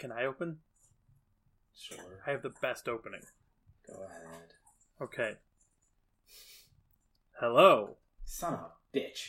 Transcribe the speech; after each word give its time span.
Can 0.00 0.12
I 0.12 0.24
open? 0.24 0.56
Sure. 1.76 2.22
I 2.26 2.30
have 2.30 2.40
the 2.40 2.54
best 2.62 2.88
opening. 2.88 3.20
Go 3.86 3.96
ahead. 3.96 4.54
Okay. 5.02 5.32
Hello. 7.38 7.98
Son 8.24 8.54
of 8.54 8.60
a 8.60 8.98
bitch. 8.98 9.28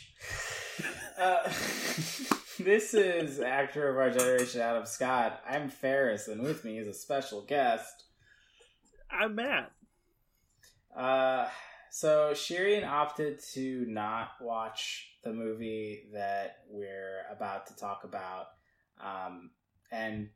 uh, 1.18 1.42
this 2.64 2.94
is 2.94 3.38
actor 3.38 3.90
of 3.90 3.98
our 3.98 4.08
generation, 4.08 4.62
Adam 4.62 4.86
Scott. 4.86 5.42
I'm 5.46 5.68
Ferris, 5.68 6.28
and 6.28 6.40
with 6.40 6.64
me 6.64 6.78
is 6.78 6.88
a 6.88 6.94
special 6.94 7.42
guest. 7.42 8.04
I'm 9.10 9.34
Matt. 9.34 9.72
Uh, 10.96 11.48
so 11.90 12.30
Shirian 12.32 12.88
opted 12.88 13.40
to 13.52 13.84
not 13.88 14.28
watch 14.40 15.18
the 15.22 15.34
movie 15.34 16.04
that 16.14 16.60
we're 16.70 17.26
about 17.30 17.66
to 17.66 17.76
talk 17.76 18.04
about, 18.04 18.46
um, 18.98 19.50
and 19.90 20.30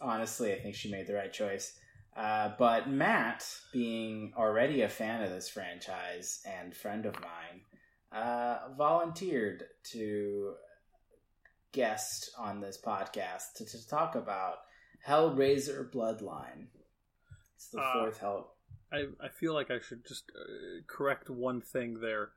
honestly, 0.00 0.52
I 0.52 0.58
think 0.60 0.74
she 0.74 0.90
made 0.90 1.06
the 1.06 1.14
right 1.14 1.32
choice. 1.32 1.74
Uh, 2.16 2.50
but 2.58 2.88
Matt, 2.88 3.46
being 3.72 4.32
already 4.36 4.82
a 4.82 4.88
fan 4.88 5.22
of 5.22 5.30
this 5.30 5.48
franchise 5.48 6.40
and 6.44 6.74
friend 6.74 7.06
of 7.06 7.14
mine, 7.20 7.62
uh, 8.10 8.58
volunteered 8.76 9.64
to 9.92 10.54
guest 11.72 12.30
on 12.38 12.60
this 12.60 12.78
podcast 12.82 13.52
to, 13.56 13.64
to 13.64 13.86
talk 13.88 14.14
about 14.14 14.56
Hellraiser 15.06 15.90
Bloodline. 15.90 16.66
It's 17.54 17.68
the 17.68 17.80
Uh, 17.80 17.92
fourth 17.92 18.18
Hell. 18.18 18.54
I, 18.90 19.06
I 19.22 19.28
feel 19.28 19.52
like 19.54 19.70
I 19.70 19.78
should 19.80 20.04
just 20.06 20.32
uh, 20.34 20.80
correct 20.86 21.28
one 21.28 21.60
thing 21.60 22.00
there. 22.00 22.30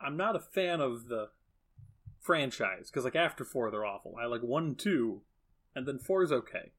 I'm 0.00 0.16
not 0.16 0.34
a 0.34 0.40
fan 0.40 0.80
of 0.80 1.08
the 1.08 1.28
franchise 2.20 2.90
because 2.90 3.04
like 3.04 3.14
after 3.14 3.44
four 3.44 3.70
they're 3.70 3.84
awful. 3.84 4.16
I 4.20 4.24
like 4.24 4.42
one, 4.42 4.74
two, 4.74 5.20
and 5.74 5.86
then 5.86 5.98
four 5.98 6.22
is 6.22 6.32
okay. 6.32 6.72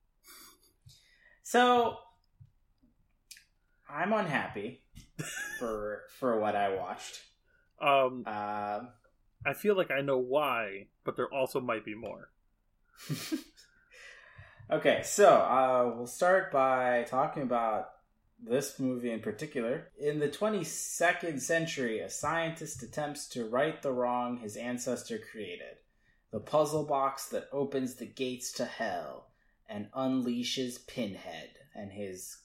So 1.48 1.96
I'm 3.90 4.12
unhappy 4.12 4.82
for 5.60 6.02
for 6.20 6.38
what 6.42 6.58
I 6.58 6.76
watched. 6.76 7.22
Um, 7.82 8.26
Um 8.28 8.90
I 9.46 9.54
feel 9.56 9.78
like 9.78 9.90
I 9.90 10.02
know 10.02 10.18
why, 10.18 10.88
but 11.06 11.16
there 11.16 11.34
also 11.34 11.62
might 11.62 11.86
be 11.86 11.96
more. 11.96 12.32
okay, 14.72 15.04
so 15.06 15.30
uh, 15.30 15.94
we'll 15.96 16.06
start 16.06 16.52
by 16.52 17.06
talking 17.08 17.44
about 17.44 17.92
this 18.44 18.78
movie 18.78 19.12
in 19.12 19.22
particular. 19.22 19.92
In 19.98 20.20
the 20.20 20.28
22nd 20.28 21.40
century, 21.40 22.00
a 22.00 22.10
scientist 22.10 22.84
attempts 22.84 23.26
to 23.30 23.46
right 23.46 23.82
the 23.82 23.94
wrong 23.94 24.36
his 24.36 24.58
ancestor 24.58 25.18
created 25.32 25.78
the 26.30 26.42
puzzle 26.42 26.84
box 26.84 27.30
that 27.30 27.48
opens 27.54 27.96
the 27.96 28.06
gates 28.06 28.52
to 28.52 28.66
hell 28.66 29.27
and 29.70 29.88
unleashes 29.96 30.86
Pinhead 30.88 31.50
and 31.76 31.92
his 31.92 32.38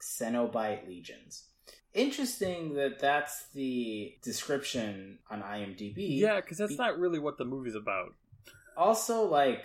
Cenobite 0.00 0.86
legions. 0.88 1.44
Interesting 1.92 2.74
that 2.74 2.98
that's 3.00 3.48
the 3.54 4.14
description 4.22 5.18
on 5.30 5.42
IMDb. 5.42 5.94
Yeah, 6.18 6.36
because 6.40 6.58
that's 6.58 6.72
Be- 6.72 6.76
not 6.78 6.98
really 6.98 7.18
what 7.18 7.38
the 7.38 7.44
movie's 7.44 7.74
about. 7.74 8.14
also 8.76 9.24
like 9.28 9.64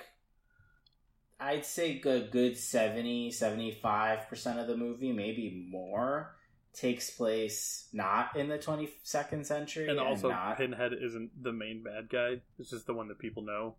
i'd 1.39 1.65
say 1.65 2.01
a 2.05 2.19
good 2.21 2.57
70 2.57 3.29
75% 3.31 4.59
of 4.59 4.67
the 4.67 4.77
movie 4.77 5.11
maybe 5.11 5.67
more 5.69 6.35
takes 6.73 7.09
place 7.09 7.87
not 7.93 8.35
in 8.37 8.47
the 8.47 8.57
22nd 8.57 9.45
century 9.45 9.87
And 9.89 9.99
also, 9.99 10.29
not 10.29 10.57
Pinhead 10.57 10.91
isn't 10.93 11.31
the 11.41 11.51
main 11.53 11.83
bad 11.83 12.09
guy. 12.09 12.41
It's 12.57 12.69
just 12.69 12.85
the 12.87 12.93
one 12.93 13.07
that 13.09 13.19
people 13.19 13.43
know. 13.43 13.75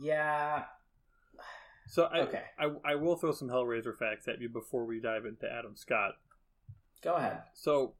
yeah 0.00 0.64
So 1.90 2.04
I, 2.04 2.20
Okay. 2.20 2.42
I, 2.56 2.70
I 2.84 2.94
will 2.94 3.16
throw 3.16 3.32
some 3.32 3.48
Hellraiser 3.48 3.96
facts 3.96 4.28
at 4.28 4.40
you 4.40 4.48
before 4.48 4.84
we 4.84 5.00
dive 5.00 5.26
into 5.26 5.50
Adam 5.50 5.74
Scott. 5.76 6.12
go 7.02 7.14
ahead 7.14 7.42
So, 7.52 7.94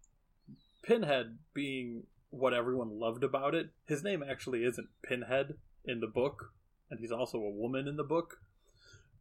Pinhead 0.83 1.39
being 1.53 2.05
what 2.31 2.55
everyone 2.55 3.01
loved 3.01 3.25
about 3.25 3.55
it, 3.57 3.71
his 3.87 4.05
name 4.05 4.23
actually 4.23 4.63
isn't 4.65 4.89
Pinhead 5.03 5.55
in 5.85 5.99
the 5.99 6.07
book, 6.07 6.53
and 6.89 7.01
he's 7.01 7.11
also 7.11 7.39
a 7.39 7.51
woman 7.51 7.89
in 7.89 7.97
the 7.97 8.05
book. 8.05 8.39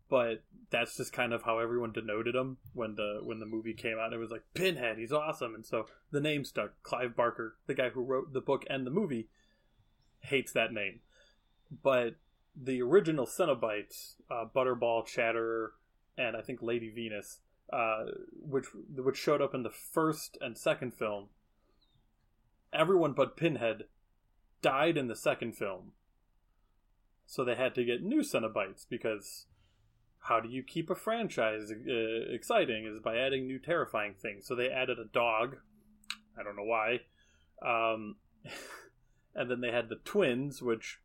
But 0.07 0.43
that's 0.69 0.95
just 0.97 1.13
kind 1.13 1.33
of 1.33 1.43
how 1.43 1.57
everyone 1.57 1.91
denoted 1.91 2.35
him 2.35 2.57
when 2.73 2.93
the 2.95 3.21
when 3.23 3.39
the 3.39 3.45
movie 3.47 3.73
came 3.73 3.97
out. 3.99 4.13
It 4.13 4.17
was 4.17 4.31
like 4.31 4.43
Pinhead, 4.53 4.97
he's 4.99 5.11
awesome, 5.11 5.55
and 5.55 5.65
so 5.65 5.87
the 6.11 6.21
name 6.21 6.45
stuck. 6.45 6.81
Clive 6.83 7.15
Barker, 7.15 7.55
the 7.65 7.73
guy 7.73 7.89
who 7.89 8.03
wrote 8.03 8.33
the 8.33 8.41
book 8.41 8.65
and 8.69 8.85
the 8.85 8.91
movie, 8.91 9.29
hates 10.21 10.51
that 10.53 10.71
name. 10.73 10.99
But 11.83 12.15
the 12.55 12.81
original 12.81 13.25
Cenobites, 13.25 14.15
uh, 14.29 14.45
Butterball, 14.53 15.05
Chatterer, 15.05 15.73
and 16.17 16.35
I 16.35 16.41
think 16.41 16.61
Lady 16.61 16.89
Venus, 16.89 17.39
uh, 17.71 18.05
which 18.31 18.65
which 18.95 19.17
showed 19.17 19.41
up 19.41 19.53
in 19.53 19.63
the 19.63 19.69
first 19.69 20.37
and 20.41 20.57
second 20.57 20.93
film. 20.93 21.27
Everyone 22.71 23.13
but 23.13 23.37
Pinhead 23.37 23.85
died 24.61 24.97
in 24.97 25.07
the 25.07 25.15
second 25.15 25.55
film, 25.55 25.93
so 27.25 27.43
they 27.43 27.55
had 27.55 27.73
to 27.75 27.85
get 27.85 28.03
new 28.03 28.21
Cenobites 28.21 28.85
because 28.87 29.45
how 30.23 30.39
do 30.39 30.49
you 30.49 30.63
keep 30.63 30.89
a 30.89 30.95
franchise 30.95 31.71
uh, 31.71 32.33
exciting 32.33 32.85
is 32.85 32.99
by 32.99 33.17
adding 33.17 33.47
new 33.47 33.59
terrifying 33.59 34.13
things. 34.13 34.45
So 34.45 34.55
they 34.55 34.69
added 34.69 34.99
a 34.99 35.05
dog. 35.05 35.57
I 36.37 36.43
don't 36.43 36.55
know 36.55 36.63
why. 36.63 36.99
Um, 37.65 38.17
and 39.35 39.49
then 39.49 39.61
they 39.61 39.71
had 39.71 39.89
the 39.89 39.99
twins, 40.03 40.61
which 40.61 40.99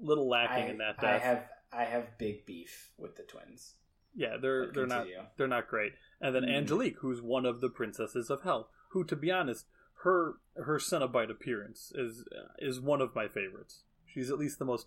little 0.00 0.28
lacking 0.28 0.64
I, 0.64 0.68
in 0.70 0.78
that 0.78 1.02
I 1.02 1.18
have 1.18 1.44
i 1.72 1.84
have 1.84 2.16
big 2.18 2.46
beef 2.46 2.90
with 2.96 3.16
the 3.16 3.22
twins 3.22 3.74
Yeah, 4.14 4.36
they're 4.40 4.70
they're 4.72 4.86
not 4.86 5.06
they're 5.36 5.46
not 5.48 5.68
great. 5.68 5.92
And 6.20 6.34
then 6.34 6.44
Mm. 6.44 6.56
Angelique, 6.56 6.98
who's 7.00 7.20
one 7.20 7.44
of 7.44 7.60
the 7.60 7.68
princesses 7.68 8.30
of 8.30 8.42
hell, 8.42 8.70
who, 8.90 9.04
to 9.04 9.16
be 9.16 9.30
honest, 9.30 9.66
her 10.04 10.36
her 10.56 10.78
Cenobite 10.78 11.30
appearance 11.30 11.92
is 11.94 12.24
is 12.58 12.80
one 12.80 13.02
of 13.02 13.14
my 13.14 13.28
favorites. 13.28 13.84
She's 14.06 14.30
at 14.30 14.38
least 14.38 14.58
the 14.58 14.64
most 14.64 14.86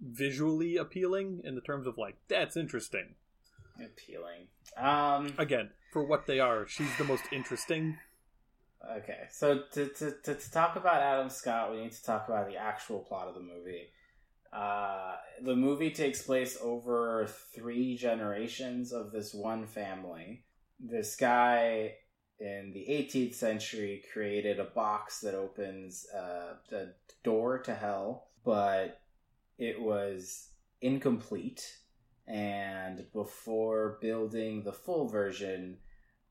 visually 0.00 0.76
appealing 0.76 1.42
in 1.44 1.54
the 1.54 1.60
terms 1.60 1.86
of 1.86 1.98
like 1.98 2.16
that's 2.28 2.56
interesting. 2.56 3.16
appealing 3.78 4.48
um 4.76 5.34
Again, 5.38 5.70
for 5.92 6.02
what 6.02 6.26
they 6.26 6.40
are, 6.40 6.66
she's 6.66 6.96
the 6.96 7.04
most 7.04 7.24
interesting. 7.32 7.98
Okay, 8.88 9.24
so 9.30 9.62
to, 9.72 9.88
to, 9.88 10.10
to, 10.24 10.34
to 10.34 10.50
talk 10.50 10.76
about 10.76 11.02
Adam 11.02 11.28
Scott, 11.28 11.70
we 11.70 11.82
need 11.82 11.92
to 11.92 12.02
talk 12.02 12.28
about 12.28 12.48
the 12.48 12.56
actual 12.56 13.00
plot 13.00 13.28
of 13.28 13.34
the 13.34 13.40
movie. 13.40 13.88
Uh, 14.52 15.16
the 15.42 15.54
movie 15.54 15.90
takes 15.90 16.22
place 16.22 16.58
over 16.62 17.28
three 17.54 17.96
generations 17.96 18.92
of 18.92 19.12
this 19.12 19.34
one 19.34 19.66
family. 19.66 20.44
This 20.80 21.14
guy 21.14 21.94
in 22.40 22.72
the 22.72 22.86
18th 22.88 23.34
century 23.34 24.02
created 24.12 24.58
a 24.58 24.64
box 24.64 25.20
that 25.20 25.34
opens 25.34 26.06
uh, 26.16 26.54
the 26.70 26.94
door 27.22 27.58
to 27.58 27.74
hell, 27.74 28.28
but 28.44 29.02
it 29.58 29.80
was 29.80 30.48
incomplete. 30.80 31.76
And 32.26 33.04
before 33.12 33.98
building 34.00 34.62
the 34.62 34.72
full 34.72 35.06
version, 35.06 35.78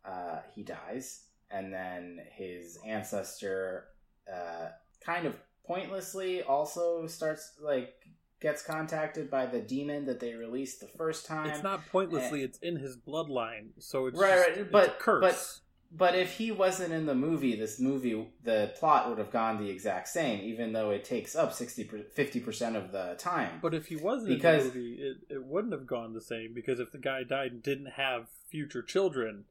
uh, 0.04 0.40
he 0.56 0.64
dies 0.64 1.29
and 1.52 1.74
then 1.74 2.20
his 2.32 2.78
ancestor 2.86 3.86
uh, 4.32 4.70
kind 5.06 5.26
of 5.26 5.36
pointlessly 5.66 6.42
also 6.44 7.08
starts 7.08 7.54
like 7.62 7.94
gets 8.42 8.62
contacted 8.62 9.30
by 9.30 9.46
the 9.46 9.60
demon 9.60 10.06
that 10.06 10.20
they 10.20 10.34
released 10.34 10.80
the 10.80 10.88
first 10.88 11.26
time. 11.26 11.48
It's 11.50 11.64
not 11.64 11.86
pointlessly; 11.88 12.42
it's 12.44 12.58
in 12.60 12.78
his 12.78 12.96
bloodline, 12.98 13.70
so 13.80 14.08
it's 14.08 14.18
Right, 14.20 14.48
just- 14.48 14.60
right, 14.62 14.72
but- 14.72 14.90
a 14.90 14.94
curse. 14.94 15.22
but- 15.22 15.60
but 15.92 16.14
if 16.14 16.34
he 16.38 16.52
wasn't 16.52 16.94
in 16.94 17.08
the 17.08 17.16
movie 17.16 17.56
this 17.56 17.80
movie 17.80 18.32
the 18.44 18.72
plot 18.78 19.10
would 19.10 19.18
have 19.18 19.32
gone 19.32 19.58
the 19.58 19.72
exact 19.72 20.08
same 20.08 20.40
even 20.44 20.72
though 20.72 20.92
it 20.92 21.04
takes 21.04 21.36
up 21.36 21.52
60 21.52 21.84
50% 22.16 22.76
of 22.76 22.92
the 22.92 23.16
time. 23.18 23.60
But 23.60 23.74
if 23.74 23.88
he 23.88 23.96
wasn't 23.96 24.36
Because- 24.36 24.68
in 24.68 24.70
the 24.72 24.76
movie, 24.78 25.02
it, 25.02 25.18
it 25.30 25.44
wouldn't 25.44 25.74
have 25.74 25.88
gone 25.88 26.14
the 26.14 26.22
same 26.22 26.54
because 26.54 26.80
if 26.80 26.92
the 26.92 27.00
guy 27.00 27.24
died 27.24 27.52
and 27.54 27.64
didn't 27.64 27.94
have 27.94 28.30
future 28.52 28.84
children, 28.84 29.46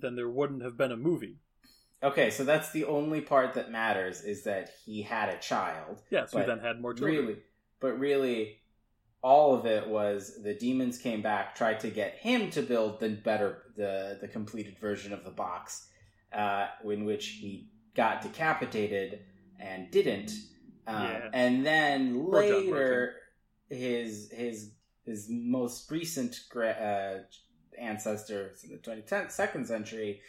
then 0.00 0.16
there 0.16 0.28
wouldn't 0.28 0.62
have 0.62 0.76
been 0.76 0.92
a 0.92 0.96
movie. 0.96 1.36
okay 2.02 2.30
so 2.30 2.44
that's 2.44 2.70
the 2.70 2.84
only 2.84 3.20
part 3.20 3.54
that 3.54 3.70
matters 3.70 4.22
is 4.22 4.44
that 4.44 4.70
he 4.84 5.02
had 5.02 5.28
a 5.28 5.38
child 5.38 6.02
Yes, 6.10 6.32
who 6.32 6.44
then 6.44 6.60
had 6.60 6.80
more 6.80 6.94
children. 6.94 7.26
Really, 7.26 7.36
but 7.80 7.98
really, 7.98 8.60
all 9.22 9.54
of 9.54 9.66
it 9.66 9.88
was 9.88 10.40
the 10.42 10.54
demons 10.54 10.96
came 10.98 11.22
back, 11.22 11.54
tried 11.56 11.80
to 11.80 11.90
get 11.90 12.14
him 12.16 12.50
to 12.50 12.62
build 12.62 13.00
the 13.00 13.08
better, 13.10 13.62
the 13.76 14.18
the 14.20 14.28
completed 14.28 14.78
version 14.78 15.12
of 15.12 15.24
the 15.24 15.30
box, 15.30 15.88
uh, 16.32 16.66
in 16.84 17.04
which 17.04 17.26
he 17.42 17.68
got 17.96 18.22
decapitated 18.22 19.20
and 19.58 19.90
didn't. 19.90 20.30
Um, 20.86 21.02
Yeah. 21.02 21.30
And 21.32 21.66
then 21.66 22.26
later, 22.30 23.16
his 23.70 24.30
his 24.32 24.70
his 25.04 25.26
most 25.28 25.90
recent 25.90 26.40
gra- 26.50 26.70
uh, 26.70 27.18
ancestor 27.80 28.54
in 28.64 28.70
the 28.70 28.78
twenty 28.78 29.02
second 29.28 29.66
century 29.66 30.20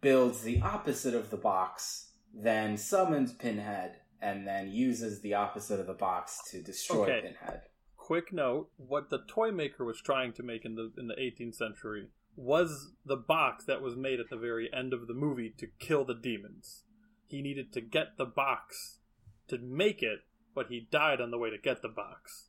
builds 0.00 0.42
the 0.42 0.60
opposite 0.60 1.14
of 1.14 1.30
the 1.30 1.36
box, 1.36 2.10
then 2.32 2.76
summons 2.76 3.32
Pinhead, 3.32 3.96
and 4.20 4.46
then 4.46 4.70
uses 4.70 5.20
the 5.20 5.34
opposite 5.34 5.80
of 5.80 5.86
the 5.86 5.94
box 5.94 6.40
to 6.50 6.62
destroy 6.62 7.04
Okay. 7.04 7.20
Pinhead. 7.28 7.62
quick 7.96 8.32
note: 8.32 8.70
what 8.76 9.10
the 9.10 9.20
toy 9.28 9.50
maker 9.50 9.84
was 9.84 10.00
trying 10.00 10.32
to 10.34 10.42
make 10.42 10.64
in 10.64 10.74
the 10.74 10.92
in 10.96 11.08
the 11.08 11.14
18th 11.14 11.54
century 11.56 12.08
was 12.36 12.92
the 13.04 13.16
box 13.16 13.64
that 13.64 13.82
was 13.82 13.96
made 13.96 14.20
at 14.20 14.30
the 14.30 14.36
very 14.36 14.70
end 14.72 14.92
of 14.92 15.08
the 15.08 15.14
movie 15.14 15.52
to 15.58 15.66
kill 15.80 16.04
the 16.04 16.14
demons. 16.14 16.84
He 17.26 17.42
needed 17.42 17.72
to 17.72 17.80
get 17.80 18.16
the 18.16 18.24
box 18.24 19.00
to 19.48 19.58
make 19.58 20.02
it, 20.02 20.20
but 20.54 20.68
he 20.68 20.86
died 20.90 21.20
on 21.20 21.30
the 21.32 21.38
way 21.38 21.50
to 21.50 21.58
get 21.58 21.82
the 21.82 21.88
box. 21.88 22.47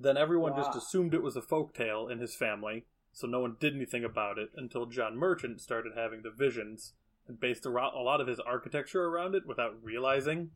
Then 0.00 0.16
everyone 0.16 0.52
wow. 0.52 0.62
just 0.62 0.76
assumed 0.76 1.12
it 1.12 1.22
was 1.22 1.36
a 1.36 1.42
folk 1.42 1.74
tale 1.74 2.08
in 2.08 2.20
his 2.20 2.34
family, 2.34 2.86
so 3.12 3.26
no 3.26 3.40
one 3.40 3.56
did 3.60 3.74
anything 3.74 4.02
about 4.02 4.38
it 4.38 4.48
until 4.56 4.86
John 4.86 5.16
Merchant 5.16 5.60
started 5.60 5.92
having 5.94 6.22
the 6.22 6.30
visions 6.30 6.94
and 7.28 7.38
based 7.38 7.66
a 7.66 7.70
lot 7.70 8.20
of 8.20 8.26
his 8.26 8.40
architecture 8.40 9.04
around 9.04 9.34
it 9.34 9.46
without 9.46 9.76
realizing. 9.82 10.50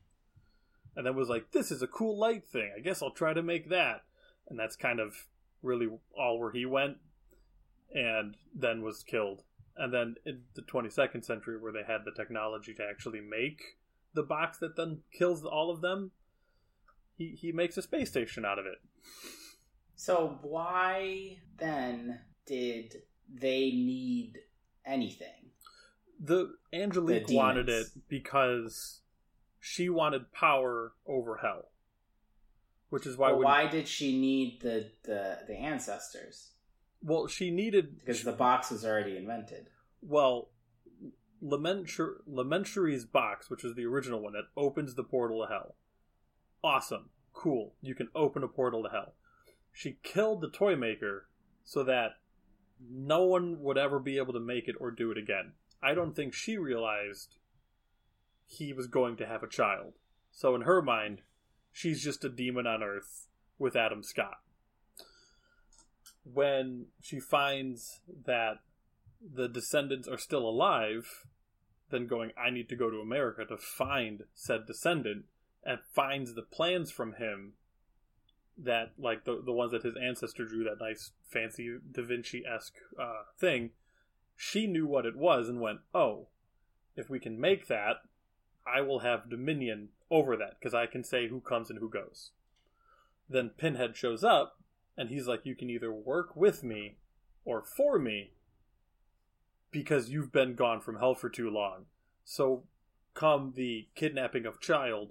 And 0.96 1.05
then 1.05 1.14
was 1.14 1.29
like, 1.29 1.50
this 1.50 1.70
is 1.70 1.82
a 1.82 1.87
cool 1.87 2.19
light 2.19 2.46
thing. 2.46 2.73
I 2.75 2.81
guess 2.81 3.02
I'll 3.02 3.11
try 3.11 3.35
to 3.35 3.43
make 3.43 3.69
that. 3.69 4.05
And 4.49 4.58
that's 4.58 4.76
kind 4.76 4.99
of 4.99 5.26
really 5.62 5.88
all 6.17 6.38
where 6.38 6.52
he 6.52 6.64
went 6.64 6.99
and 7.93 8.37
then 8.55 8.82
was 8.82 9.02
killed. 9.02 9.43
And 9.76 9.93
then 9.93 10.14
in 10.25 10.43
the 10.55 10.62
22nd 10.62 11.25
century, 11.25 11.58
where 11.58 11.73
they 11.73 11.82
had 11.87 12.05
the 12.05 12.12
technology 12.12 12.73
to 12.75 12.85
actually 12.88 13.20
make 13.20 13.76
the 14.14 14.23
box 14.23 14.58
that 14.58 14.76
then 14.76 15.00
kills 15.12 15.44
all 15.44 15.70
of 15.70 15.81
them, 15.81 16.12
he, 17.17 17.37
he 17.38 17.52
makes 17.52 17.76
a 17.76 17.82
space 17.82 18.08
station 18.08 18.44
out 18.44 18.58
of 18.58 18.67
it. 18.67 18.79
So, 19.96 20.38
why 20.42 21.38
then 21.58 22.20
did 22.46 23.02
they 23.32 23.70
need 23.70 24.38
anything? 24.84 25.50
The 26.20 26.54
Angelique 26.72 27.26
the 27.26 27.36
wanted 27.36 27.68
it 27.68 27.86
because 28.08 29.00
she 29.60 29.88
wanted 29.88 30.32
power 30.32 30.92
over 31.06 31.38
hell. 31.38 31.70
Which 32.90 33.06
is 33.06 33.16
why 33.16 33.32
well, 33.32 33.42
why 33.42 33.66
did 33.66 33.88
she 33.88 34.18
need 34.20 34.60
the, 34.60 34.90
the 35.04 35.38
the 35.46 35.54
ancestors? 35.54 36.52
Well, 37.02 37.26
she 37.26 37.50
needed 37.50 37.98
because 37.98 38.22
the 38.22 38.32
box 38.32 38.70
was 38.70 38.84
already 38.84 39.16
invented. 39.16 39.68
Well, 40.00 40.50
Lamentury's 41.42 43.04
box, 43.04 43.50
which 43.50 43.64
is 43.64 43.74
the 43.74 43.84
original 43.84 44.20
one 44.20 44.34
that 44.34 44.44
opens 44.56 44.94
the 44.94 45.02
portal 45.02 45.44
to 45.44 45.52
hell. 45.52 45.74
Awesome, 46.62 47.10
cool. 47.34 47.75
You 47.82 47.94
can 47.94 48.08
open 48.14 48.42
a 48.42 48.48
portal 48.48 48.82
to 48.82 48.88
hell. 48.88 49.14
She 49.72 49.98
killed 50.02 50.40
the 50.40 50.48
toy 50.48 50.76
maker 50.76 51.26
so 51.64 51.82
that 51.84 52.12
no 52.90 53.25
one 53.25 53.60
would 53.60 53.76
ever 53.76 53.98
be 53.98 54.16
able 54.16 54.32
to 54.32 54.40
make 54.40 54.69
it 54.69 54.76
or 54.81 54.90
do 54.90 55.10
it 55.10 55.19
again. 55.19 55.52
I 55.82 55.94
don't 55.94 56.14
think 56.14 56.32
she 56.32 56.56
realized 56.56 57.36
he 58.46 58.72
was 58.72 58.86
going 58.86 59.16
to 59.16 59.26
have 59.26 59.42
a 59.42 59.48
child. 59.48 59.94
So 60.31 60.54
in 60.54 60.62
her 60.62 60.81
mind, 60.81 61.22
she's 61.72 62.02
just 62.02 62.25
a 62.25 62.28
demon 62.28 62.66
on 62.66 62.82
Earth 62.82 63.26
with 63.58 63.76
Adam 63.76 64.02
Scott 64.02 64.38
when 66.25 66.87
she 67.02 67.20
finds 67.20 68.00
that 68.25 68.58
the 69.20 69.48
descendants 69.48 70.08
are 70.08 70.19
still 70.19 70.46
alive, 70.48 71.06
then 71.90 72.06
going, 72.06 72.30
I 72.37 72.50
need 72.50 72.69
to 72.70 72.76
go 72.76 72.90
to 72.90 72.98
America 72.98 73.44
to 73.46 73.56
find 73.56 74.22
said 74.34 74.66
descendant, 74.66 75.26
and 75.64 75.78
finds 75.93 76.34
the 76.34 76.43
plans 76.43 76.90
from 76.90 77.14
him 77.14 77.55
that, 78.56 78.93
like 78.99 79.25
the, 79.25 79.43
the 79.44 79.52
ones 79.52 79.72
that 79.72 79.82
his 79.82 79.96
ancestor 79.96 80.44
drew, 80.44 80.64
that 80.64 80.78
nice, 80.81 81.12
fancy 81.28 81.78
Da 81.90 82.02
Vinci 82.02 82.44
esque 82.46 82.76
uh, 83.00 83.22
thing. 83.38 83.70
She 84.37 84.66
knew 84.66 84.87
what 84.87 85.06
it 85.06 85.16
was 85.16 85.49
and 85.49 85.61
went, 85.61 85.81
Oh, 85.94 86.28
if 86.96 87.08
we 87.08 87.19
can 87.19 87.40
make 87.40 87.66
that, 87.69 87.96
I 88.66 88.81
will 88.81 89.00
have 89.00 89.31
dominion 89.31 89.88
over 90.11 90.37
that 90.37 90.58
because 90.58 90.75
I 90.75 90.87
can 90.87 91.05
say 91.05 91.28
who 91.28 91.40
comes 91.40 91.70
and 91.70 91.78
who 91.78 91.88
goes. 91.88 92.31
Then 93.28 93.50
Pinhead 93.50 93.96
shows 93.96 94.22
up 94.22 94.61
and 94.96 95.08
he's 95.08 95.26
like, 95.26 95.40
You 95.44 95.55
can 95.55 95.70
either 95.70 95.93
work 95.93 96.37
with 96.37 96.62
me 96.62 96.96
or 97.44 97.62
for 97.62 97.99
me 97.99 98.32
because 99.70 100.08
you've 100.08 100.32
been 100.32 100.55
gone 100.55 100.81
from 100.81 100.99
hell 100.99 101.14
for 101.14 101.28
too 101.28 101.50
long. 101.50 101.87
So, 102.25 102.64
come 103.12 103.52
the 103.56 103.88
kidnapping 103.94 104.46
of 104.46 104.61
child, 104.61 105.11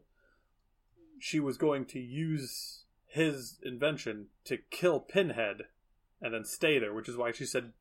she 1.23 1.39
was 1.39 1.55
going 1.55 1.85
to 1.85 2.01
use 2.01 2.83
his 3.05 3.57
invention 3.63 4.25
to 4.43 4.57
kill 4.57 4.99
Pinhead 4.99 5.61
and 6.21 6.33
then 6.33 6.43
stay 6.43 6.79
there, 6.79 6.93
which 6.93 7.07
is 7.07 7.15
why 7.15 7.31
she 7.31 7.45
said, 7.45 7.71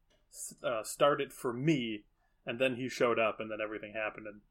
uh, 0.62 0.84
Start 0.84 1.20
it 1.20 1.32
for 1.32 1.52
me. 1.52 2.04
And 2.46 2.60
then 2.60 2.76
he 2.76 2.88
showed 2.88 3.18
up, 3.18 3.40
and 3.40 3.50
then 3.50 3.58
everything 3.60 3.94
happened, 3.94 4.28
and 4.28 4.42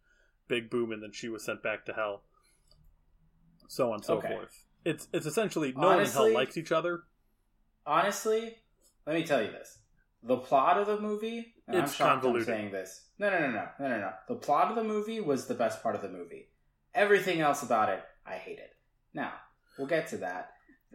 big 0.49 0.69
boom, 0.69 0.91
and 0.91 1.01
then 1.01 1.13
she 1.13 1.29
was 1.29 1.45
sent 1.45 1.63
back 1.63 1.85
to 1.85 1.93
hell. 1.93 2.23
So 3.69 3.87
on 3.89 3.95
and 3.95 4.05
so 4.05 4.17
okay. 4.17 4.27
forth. 4.27 4.65
It's 4.83 5.07
it's 5.13 5.25
essentially 5.25 5.71
no 5.71 5.87
Honestly, 5.87 6.19
one 6.19 6.27
in 6.27 6.33
hell 6.33 6.41
likes 6.41 6.57
each 6.57 6.73
other, 6.73 7.03
honestly, 7.85 8.57
let 9.05 9.15
me 9.15 9.23
tell 9.23 9.41
you 9.41 9.51
this: 9.51 9.77
the 10.21 10.37
plot 10.37 10.77
of 10.77 10.87
the 10.87 10.99
movie. 10.99 11.53
it's 11.69 11.99
I'm 11.99 12.07
convoluted. 12.07 12.49
I'm 12.49 12.55
saying 12.55 12.71
this. 12.71 13.05
No, 13.19 13.29
no, 13.29 13.39
no, 13.39 13.51
no, 13.51 13.67
no, 13.79 13.87
no, 13.87 13.99
no. 13.99 14.11
The 14.27 14.35
plot 14.35 14.69
of 14.69 14.75
the 14.75 14.83
movie 14.83 15.21
was 15.21 15.47
the 15.47 15.53
best 15.53 15.81
part 15.81 15.95
of 15.95 16.01
the 16.01 16.09
movie. 16.09 16.49
Everything 16.93 17.39
else 17.39 17.63
about 17.63 17.87
it, 17.87 18.03
I 18.25 18.33
hated. 18.33 18.70
Now 19.13 19.33
we'll 19.77 19.87
get 19.87 20.07
to 20.09 20.17
that. 20.17 20.51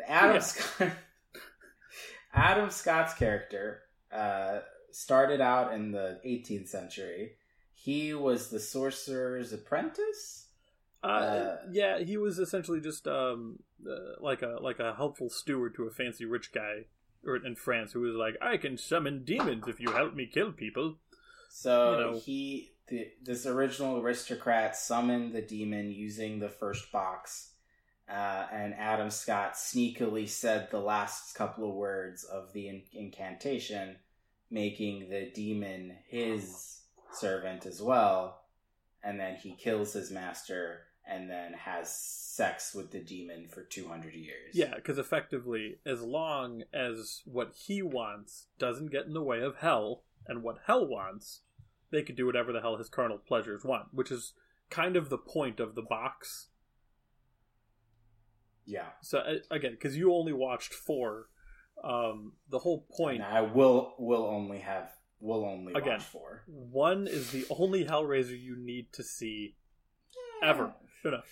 Adam 0.07 0.37
yeah. 0.37 0.41
Scott. 0.41 0.93
Adam 2.35 2.71
Scott's 2.71 3.15
character 3.15 3.81
uh, 4.13 4.61
started 4.91 5.41
out 5.41 5.73
in 5.73 5.91
the 5.93 6.21
18th 6.27 6.69
century. 6.69 7.33
He 7.75 8.15
was 8.15 8.51
the 8.51 8.61
sorcerer's 8.61 9.53
apprentice. 9.53 10.49
Uh, 11.03 11.07
uh, 11.07 11.57
yeah, 11.71 11.99
he 12.01 12.17
was 12.17 12.39
essentially 12.39 12.81
just 12.81 13.07
um, 13.07 13.61
uh, 13.89 14.21
like 14.21 14.43
a 14.43 14.59
like 14.61 14.81
a 14.81 14.95
helpful 14.95 15.31
steward 15.31 15.75
to 15.77 15.85
a 15.85 15.91
fancy 15.91 16.25
rich 16.25 16.53
guy 16.53 16.87
or 17.25 17.37
in 17.37 17.55
France 17.55 17.93
who 17.93 18.01
was 18.01 18.15
like, 18.15 18.37
"I 18.41 18.57
can 18.57 18.77
summon 18.77 19.25
demons 19.25 19.65
if 19.69 19.81
you 19.81 19.91
help 19.91 20.15
me 20.15 20.27
kill 20.27 20.53
people." 20.53 20.97
So 21.49 21.93
you 21.93 22.05
know. 22.05 22.19
he, 22.19 22.73
the, 22.89 23.09
this 23.23 23.47
original 23.47 23.99
aristocrat, 23.99 24.77
summoned 24.77 25.33
the 25.33 25.43
demon 25.43 25.93
using 25.93 26.39
the 26.39 26.49
first 26.49 26.91
box, 26.91 27.53
uh, 28.09 28.47
and 28.53 28.75
Adam 28.75 29.11
Scott 29.11 29.55
sneakily 29.55 30.29
said 30.29 30.71
the 30.71 30.81
last 30.81 31.35
couple 31.35 31.69
of 31.69 31.75
words 31.75 32.25
of 32.25 32.53
the 32.53 32.69
in- 32.69 32.83
incantation, 32.93 33.97
making 34.51 35.09
the 35.09 35.31
demon 35.35 35.97
his 36.07 36.81
servant 37.13 37.67
as 37.67 37.83
well. 37.83 38.43
And 39.03 39.19
then 39.21 39.37
he 39.37 39.53
kills 39.55 39.93
his 39.93 40.11
master 40.11 40.81
and 41.09 41.31
then 41.31 41.53
has 41.53 41.95
sex 41.97 42.75
with 42.75 42.91
the 42.91 42.99
demon 42.99 43.47
for 43.49 43.63
200 43.63 44.13
years. 44.13 44.55
Yeah, 44.55 44.75
because 44.75 44.99
effectively, 44.99 45.79
as 45.87 46.03
long 46.03 46.65
as 46.73 47.23
what 47.25 47.53
he 47.55 47.83
wants 47.83 48.47
doesn't 48.59 48.91
get 48.91 49.07
in 49.07 49.15
the 49.15 49.23
way 49.23 49.41
of 49.41 49.57
hell, 49.57 50.03
and 50.27 50.43
what 50.43 50.59
hell 50.67 50.87
wants, 50.87 51.43
they 51.91 52.03
could 52.03 52.17
do 52.17 52.27
whatever 52.27 52.53
the 52.53 52.61
hell 52.61 52.77
his 52.77 52.89
carnal 52.89 53.19
pleasures 53.19 53.65
want, 53.65 53.89
which 53.93 54.11
is 54.11 54.33
kind 54.71 54.97
of 54.97 55.09
the 55.09 55.19
point 55.19 55.61
of 55.61 55.75
the 55.75 55.83
box. 55.83 56.49
Yeah. 58.67 58.87
So 59.01 59.23
again, 59.51 59.73
because 59.73 59.97
you 59.97 60.13
only 60.13 60.33
watched 60.33 60.75
four, 60.75 61.29
um, 61.83 62.33
the 62.51 62.59
whole 62.59 62.87
point. 62.97 63.23
And 63.23 63.25
I 63.25 63.41
will 63.41 63.95
will 63.99 64.25
only 64.25 64.59
have 64.59 64.91
will 65.21 65.45
only 65.45 65.73
again, 65.73 65.95
watch 65.95 66.03
four. 66.03 66.43
One 66.47 67.07
is 67.07 67.31
the 67.31 67.47
only 67.51 67.85
Hellraiser 67.85 68.39
you 68.39 68.57
need 68.57 68.93
to 68.95 69.03
see 69.03 69.55
ever. 70.43 70.73
Shut 71.03 71.15
up. 71.15 71.25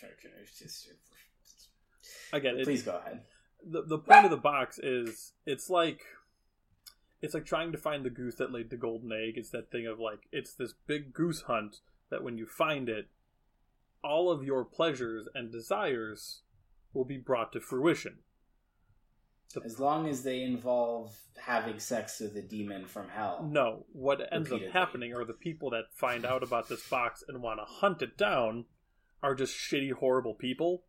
Again, 2.32 2.60
please 2.64 2.82
go 2.82 2.98
ahead. 2.98 3.20
The 3.68 3.82
the 3.82 3.98
point 3.98 4.24
of 4.24 4.30
the 4.30 4.36
box 4.36 4.78
is 4.78 5.32
it's 5.46 5.68
like 5.68 6.02
it's 7.22 7.34
like 7.34 7.46
trying 7.46 7.72
to 7.72 7.78
find 7.78 8.04
the 8.04 8.10
goose 8.10 8.36
that 8.36 8.52
laid 8.52 8.70
the 8.70 8.76
golden 8.76 9.10
egg. 9.12 9.34
It's 9.36 9.50
that 9.50 9.70
thing 9.70 9.86
of 9.86 9.98
like 9.98 10.28
it's 10.30 10.52
this 10.52 10.74
big 10.86 11.12
goose 11.12 11.42
hunt 11.42 11.80
that 12.10 12.22
when 12.22 12.36
you 12.36 12.46
find 12.46 12.88
it, 12.88 13.08
all 14.02 14.30
of 14.30 14.44
your 14.44 14.64
pleasures 14.64 15.26
and 15.34 15.50
desires 15.50 16.42
will 16.94 17.04
be 17.04 17.18
brought 17.18 17.52
to 17.52 17.60
fruition. 17.60 18.18
The, 19.52 19.62
as 19.64 19.78
long 19.78 20.08
as 20.08 20.22
they 20.22 20.42
involve 20.42 21.16
having 21.36 21.78
sex 21.78 22.20
with 22.20 22.36
a 22.36 22.42
demon 22.42 22.86
from 22.86 23.08
hell. 23.08 23.46
No, 23.48 23.84
what 23.92 24.20
ends 24.32 24.50
repeatedly. 24.50 24.68
up 24.68 24.72
happening 24.72 25.14
are 25.14 25.24
the 25.24 25.32
people 25.32 25.70
that 25.70 25.92
find 25.92 26.24
out 26.24 26.42
about 26.42 26.68
this 26.68 26.86
box 26.88 27.22
and 27.26 27.42
want 27.42 27.60
to 27.60 27.64
hunt 27.64 28.02
it 28.02 28.16
down 28.16 28.64
are 29.22 29.34
just 29.34 29.54
shitty, 29.54 29.92
horrible 29.92 30.34
people. 30.34 30.84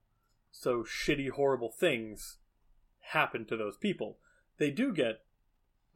So 0.51 0.83
shitty, 0.83 1.31
horrible 1.31 1.71
things 1.71 2.37
happen 3.11 3.45
to 3.45 3.57
those 3.57 3.77
people. 3.77 4.17
They 4.57 4.71
do 4.71 4.93
get 4.93 5.25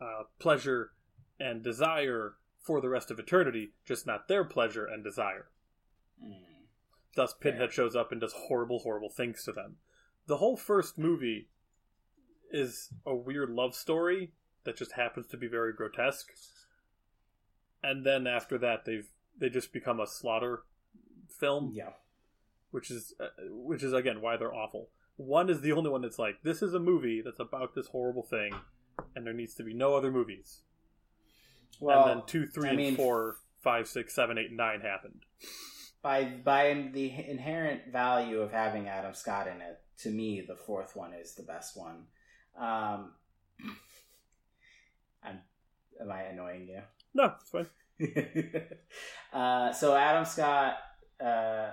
uh, 0.02 0.24
pleasure 0.40 0.92
and 1.40 1.64
desire 1.64 2.36
for 2.60 2.82
the 2.82 2.90
rest 2.90 3.10
of 3.10 3.20
eternity, 3.20 3.72
just 3.86 4.06
not 4.06 4.28
their 4.28 4.44
pleasure 4.44 4.86
and 4.86 5.04
desire. 5.04 5.48
Mm. 6.24 6.44
Thus, 7.16 7.34
Pinhead 7.40 7.74
shows 7.74 7.96
up 7.96 8.12
and 8.12 8.22
does 8.22 8.34
horrible, 8.34 8.80
horrible 8.80 9.10
things 9.10 9.44
to 9.44 9.52
them. 9.52 9.78
The 10.30 10.38
whole 10.38 10.56
first 10.56 10.98
movie 10.98 11.50
is 12.52 12.90
a 13.06 13.14
weird 13.14 13.50
love 13.50 13.76
story 13.76 14.32
that 14.64 14.78
just 14.78 14.94
happens 14.94 15.28
to 15.28 15.38
be 15.38 15.48
very 15.48 15.74
grotesque. 15.74 16.32
And 17.84 18.06
then 18.06 18.28
after 18.28 18.58
that, 18.60 18.86
they've 18.86 19.10
they 19.38 19.50
just 19.50 19.74
become 19.74 20.00
a 20.00 20.08
slaughter 20.08 20.64
film. 21.28 21.72
Yeah 21.74 21.94
which 22.72 22.92
is 22.92 23.14
uh, 23.20 23.28
which 23.50 23.84
is 23.84 23.94
again 23.94 24.22
why 24.22 24.38
they're 24.38 24.54
awful. 24.54 24.90
One 25.18 25.50
is 25.50 25.62
the 25.62 25.74
only 25.74 25.90
one 25.90 26.02
that's 26.02 26.20
like, 26.20 26.44
this 26.44 26.62
is 26.62 26.74
a 26.74 26.80
movie 26.80 27.22
that's 27.22 27.40
about 27.40 27.76
this 27.76 27.88
horrible 27.88 28.24
thing, 28.24 28.54
and 29.16 29.26
there 29.26 29.34
needs 29.34 29.54
to 29.56 29.64
be 29.64 29.74
no 29.74 29.96
other 29.96 30.12
movies. 30.12 30.62
Well, 31.82 32.08
and 32.08 32.20
then 32.22 32.26
two, 32.26 32.46
three, 32.48 32.68
I 32.68 32.72
and 32.72 32.78
mean- 32.78 32.96
four, 32.96 33.38
five, 33.62 33.88
six, 33.88 34.16
seven, 34.16 34.38
eight, 34.38 34.48
and 34.48 34.58
nine 34.58 34.82
happened. 34.82 35.26
by 36.02 36.24
by 36.24 36.90
the 36.94 37.12
inherent 37.28 37.92
value 37.92 38.40
of 38.40 38.52
having 38.52 38.88
Adam 38.88 39.14
Scott 39.14 39.48
in 39.48 39.62
it, 39.62 39.82
to 40.02 40.10
me, 40.10 40.42
the 40.48 40.56
fourth 40.56 40.96
one 40.96 41.14
is 41.14 41.36
the 41.36 41.44
best 41.44 41.78
one. 41.78 42.06
Um, 42.58 43.12
I'm, 45.24 45.40
am 46.02 46.12
I 46.12 46.24
annoying 46.24 46.68
you? 46.68 46.82
No, 47.14 47.34
it's 47.42 47.50
fine. 47.50 47.68
uh, 49.34 49.74
so 49.74 49.96
Adam 49.96 50.26
Scott 50.26 50.78
uh, 51.24 51.72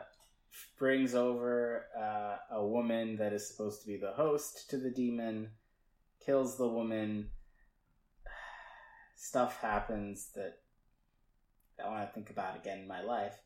brings 0.78 1.14
over 1.14 1.86
uh, 1.96 2.36
a 2.56 2.66
woman 2.66 3.16
that 3.16 3.32
is 3.32 3.48
supposed 3.48 3.82
to 3.82 3.86
be 3.86 3.96
the 3.96 4.12
host 4.12 4.68
to 4.70 4.76
the 4.76 4.90
demon, 4.90 5.50
kills 6.24 6.58
the 6.58 6.68
woman. 6.68 7.30
Stuff 9.16 9.60
happens 9.60 10.30
that 10.34 10.58
I 11.82 11.88
want 11.88 12.08
to 12.08 12.12
think 12.12 12.30
about 12.30 12.56
again 12.56 12.80
in 12.80 12.88
my 12.88 13.02
life. 13.02 13.38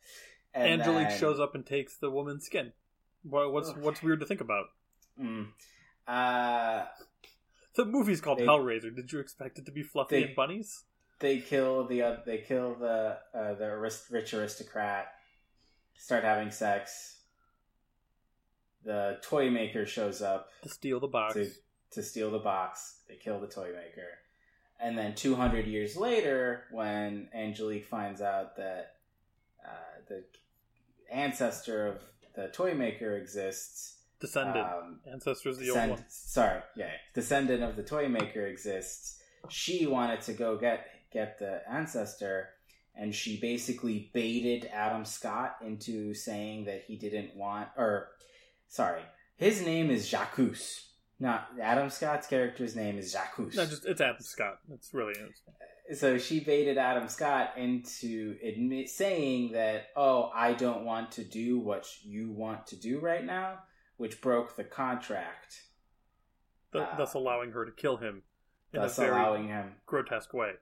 And 0.53 0.81
Angelique 0.81 1.09
then- 1.09 1.19
shows 1.19 1.39
up 1.39 1.55
and 1.55 1.65
takes 1.65 1.97
the 1.97 2.09
woman's 2.09 2.45
skin. 2.45 2.73
What, 3.23 3.51
what's 3.53 3.69
Okay. 3.69 3.81
what's 3.81 4.01
weird 4.01 4.19
to 4.21 4.25
think 4.25 4.41
about? 4.41 4.67
Mm. 5.19 5.49
Uh, 6.07 6.85
The 7.75 7.85
movie's 7.85 8.19
called 8.21 8.39
They- 8.39 8.45
Hellraiser. 8.45 8.93
Did 8.95 9.11
you 9.11 9.19
expect 9.19 9.57
it 9.59 9.65
to 9.65 9.71
be 9.71 9.83
fluffy 9.83 10.17
They- 10.19 10.23
and 10.27 10.35
bunnies? 10.35 10.83
they 11.19 11.39
kill 11.39 11.85
the 11.85 12.01
uh, 12.01 12.17
they 12.25 12.39
kill 12.39 12.75
the 12.75 13.19
uh, 13.33 13.53
the 13.53 13.65
arist- 13.65 14.09
rich 14.09 14.33
aristocrat. 14.33 15.13
Start 15.95 16.23
having 16.23 16.49
sex. 16.51 17.19
The 18.83 19.19
toy 19.21 19.49
maker 19.51 19.85
shows 19.85 20.21
up 20.23 20.49
To 20.63 20.69
steal 20.69 20.99
the 20.99 21.07
box. 21.07 21.35
to 21.35 21.49
to 21.91 22.01
steal 22.03 22.31
the 22.31 22.39
box. 22.39 23.01
They 23.07 23.15
kill 23.17 23.39
the 23.39 23.47
toy 23.47 23.71
maker, 23.73 24.07
and 24.79 24.97
then 24.97 25.13
200 25.13 25.67
years 25.67 25.95
later, 25.95 26.63
when 26.71 27.29
Angelique 27.35 27.85
finds 27.85 28.21
out 28.21 28.55
that 28.57 28.95
uh, 29.63 29.69
the 30.07 30.23
ancestor 31.11 31.85
of 31.87 32.01
the 32.35 32.47
toy 32.49 32.73
maker 32.73 33.17
exists, 33.17 33.97
Descendant. 34.19 34.57
um, 34.67 34.99
Ancestors 35.11 35.57
the 35.57 35.65
descend- 35.65 35.91
old 35.91 35.99
one. 35.99 36.09
Sorry, 36.09 36.61
yeah, 36.75 36.91
descendant 37.13 37.63
of 37.63 37.75
the 37.75 37.83
toy 37.83 38.07
maker 38.07 38.45
exists. 38.47 39.21
She 39.49 39.87
wanted 39.87 40.21
to 40.21 40.33
go 40.33 40.57
get 40.57 40.87
get 41.11 41.39
the 41.39 41.61
ancestor, 41.69 42.49
and 42.95 43.13
she 43.13 43.39
basically 43.39 44.09
baited 44.13 44.69
Adam 44.71 45.03
Scott 45.05 45.57
into 45.61 46.13
saying 46.13 46.65
that 46.65 46.83
he 46.87 46.95
didn't 46.95 47.35
want, 47.35 47.69
or 47.77 48.09
sorry, 48.67 49.01
his 49.37 49.61
name 49.65 49.89
is 49.89 50.07
Jacques. 50.07 50.39
Not 51.19 51.49
Adam 51.61 51.89
Scott's 51.89 52.27
character's 52.27 52.75
name 52.75 52.97
is 52.97 53.11
Jacques. 53.11 53.37
No, 53.37 53.65
just 53.65 53.85
it's 53.85 54.01
Adam 54.01 54.17
Scott. 54.21 54.59
It's 54.73 54.93
really 54.93 55.13
so 55.93 56.17
she 56.17 56.39
baited 56.39 56.77
Adam 56.77 57.07
Scott 57.07 57.53
into 57.57 58.37
admit 58.43 58.89
saying 58.89 59.51
that, 59.53 59.87
oh, 59.95 60.31
I 60.33 60.53
don't 60.53 60.85
want 60.85 61.11
to 61.13 61.23
do 61.23 61.59
what 61.59 61.87
you 62.03 62.31
want 62.31 62.67
to 62.67 62.75
do 62.75 62.99
right 62.99 63.23
now, 63.25 63.59
which 63.97 64.21
broke 64.21 64.55
the 64.55 64.63
contract. 64.63 65.63
th- 66.73 66.85
Ah. 66.89 66.95
thus 66.97 67.13
allowing 67.13 67.51
her 67.51 67.65
to 67.65 67.71
kill 67.71 67.97
him 67.97 68.23
in 68.73 68.79
thus 68.81 68.97
a 68.97 69.01
very 69.01 69.11
allowing 69.19 69.47
him 69.49 69.75
grotesque 69.85 70.33
way. 70.33 70.53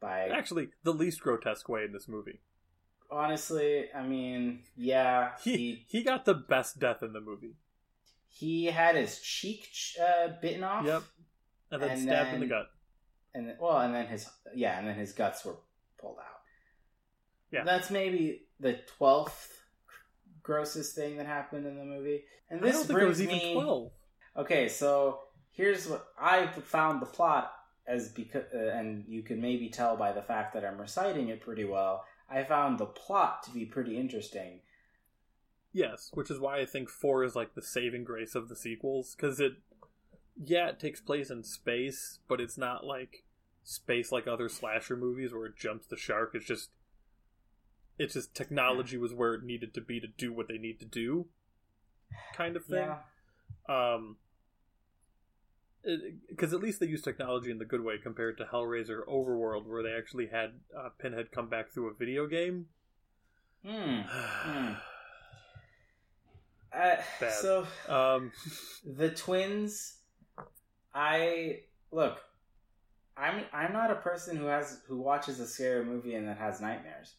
by 0.00 0.28
Actually, 0.28 0.70
the 0.82 0.92
least 0.92 1.20
grotesque 1.20 1.68
way 1.68 1.84
in 1.84 1.92
this 1.92 2.08
movie. 2.08 2.40
honestly 3.10 3.92
i 3.94 4.02
mean 4.02 4.62
yeah 4.74 5.32
He 5.42 5.56
he 5.56 5.86
he 5.88 6.02
got 6.02 6.24
the 6.24 6.34
best 6.34 6.78
death 6.80 7.02
in 7.02 7.12
the 7.12 7.20
movie. 7.20 7.54
he 8.28 8.64
had 8.66 8.96
his 8.96 9.20
cheek 9.20 9.68
uh, 10.00 10.28
bitten 10.40 10.64
off 10.64 10.84
Yep. 10.86 11.02
And 11.70 11.82
then 11.82 11.90
And 11.90 12.02
stabbed 12.02 12.34
in 12.34 12.40
the 12.40 12.46
gut. 12.46 12.66
And 13.34 13.48
then, 13.48 13.56
well 13.60 13.78
and 13.78 13.94
then 13.94 14.06
his 14.06 14.28
yeah 14.54 14.78
and 14.78 14.86
then 14.86 14.94
his 14.94 15.12
guts 15.12 15.44
were 15.44 15.56
pulled 15.98 16.18
out 16.18 16.40
Yeah. 17.50 17.64
that's 17.64 17.90
maybe 17.90 18.42
the 18.60 18.78
12th 19.00 19.48
grossest 20.42 20.94
thing 20.94 21.16
that 21.18 21.26
happened 21.26 21.66
in 21.66 21.76
the 21.78 21.84
movie 21.84 22.24
and 22.50 22.60
this 22.60 22.74
don't 22.74 22.86
think 22.86 22.90
it 22.90 22.92
brings 22.94 23.08
was 23.08 23.22
even 23.22 23.36
me 23.38 23.54
twelve. 23.54 23.92
okay 24.36 24.68
so 24.68 25.20
here's 25.52 25.86
what 25.86 26.06
i 26.20 26.46
found 26.46 27.00
the 27.00 27.06
plot 27.06 27.52
as 27.86 28.08
because 28.08 28.44
uh, 28.54 28.58
and 28.74 29.04
you 29.08 29.22
can 29.22 29.40
maybe 29.40 29.68
tell 29.68 29.96
by 29.96 30.12
the 30.12 30.22
fact 30.22 30.54
that 30.54 30.64
i'm 30.64 30.80
reciting 30.80 31.28
it 31.28 31.40
pretty 31.40 31.64
well 31.64 32.04
i 32.30 32.42
found 32.42 32.78
the 32.78 32.86
plot 32.86 33.42
to 33.44 33.50
be 33.50 33.64
pretty 33.64 33.96
interesting 33.98 34.60
Yes, 35.74 36.10
which 36.12 36.30
is 36.30 36.38
why 36.38 36.58
I 36.60 36.66
think 36.66 36.90
four 36.90 37.24
is 37.24 37.34
like 37.34 37.54
the 37.54 37.62
saving 37.62 38.04
grace 38.04 38.34
of 38.34 38.50
the 38.50 38.54
sequels 38.56 39.14
because 39.16 39.40
it, 39.40 39.52
yeah, 40.36 40.68
it 40.68 40.80
takes 40.80 41.00
place 41.00 41.30
in 41.30 41.42
space, 41.44 42.18
but 42.28 42.40
it's 42.40 42.58
not 42.58 42.84
like 42.84 43.24
space 43.64 44.10
like 44.10 44.26
other 44.26 44.48
slasher 44.48 44.96
movies 44.96 45.32
where 45.32 45.46
it 45.46 45.56
jumps 45.56 45.86
the 45.86 45.96
shark. 45.96 46.32
It's 46.34 46.46
just, 46.46 46.70
it's 47.98 48.14
just 48.14 48.34
technology 48.34 48.96
was 48.96 49.12
where 49.12 49.34
it 49.34 49.44
needed 49.44 49.74
to 49.74 49.80
be 49.80 50.00
to 50.00 50.06
do 50.06 50.32
what 50.32 50.48
they 50.48 50.58
need 50.58 50.80
to 50.80 50.86
do, 50.86 51.26
kind 52.34 52.56
of 52.56 52.64
thing. 52.64 52.88
yeah 53.68 53.74
Um, 53.74 54.16
because 56.28 56.52
at 56.52 56.60
least 56.60 56.78
they 56.80 56.86
use 56.86 57.02
technology 57.02 57.50
in 57.50 57.58
the 57.58 57.64
good 57.64 57.82
way 57.82 57.98
compared 58.00 58.38
to 58.38 58.44
Hellraiser 58.44 59.04
Overworld, 59.08 59.66
where 59.66 59.82
they 59.82 59.92
actually 59.92 60.28
had 60.28 60.52
uh, 60.76 60.90
Pinhead 60.98 61.32
come 61.32 61.48
back 61.48 61.70
through 61.72 61.90
a 61.90 61.94
video 61.94 62.26
game. 62.26 62.66
Hmm. 63.64 64.00
Hmm. 64.10 64.72
Uh, 66.74 66.96
so 67.42 67.66
um, 67.86 68.32
the 68.82 69.10
twins, 69.10 69.98
I 70.94 71.60
look. 71.90 72.18
I'm 73.16 73.44
I'm 73.52 73.72
not 73.72 73.90
a 73.90 73.96
person 73.96 74.36
who 74.36 74.46
has 74.46 74.80
who 74.86 74.98
watches 74.98 75.38
a 75.40 75.46
scary 75.46 75.84
movie 75.84 76.14
and 76.14 76.26
then 76.26 76.36
has 76.36 76.60
nightmares, 76.60 77.14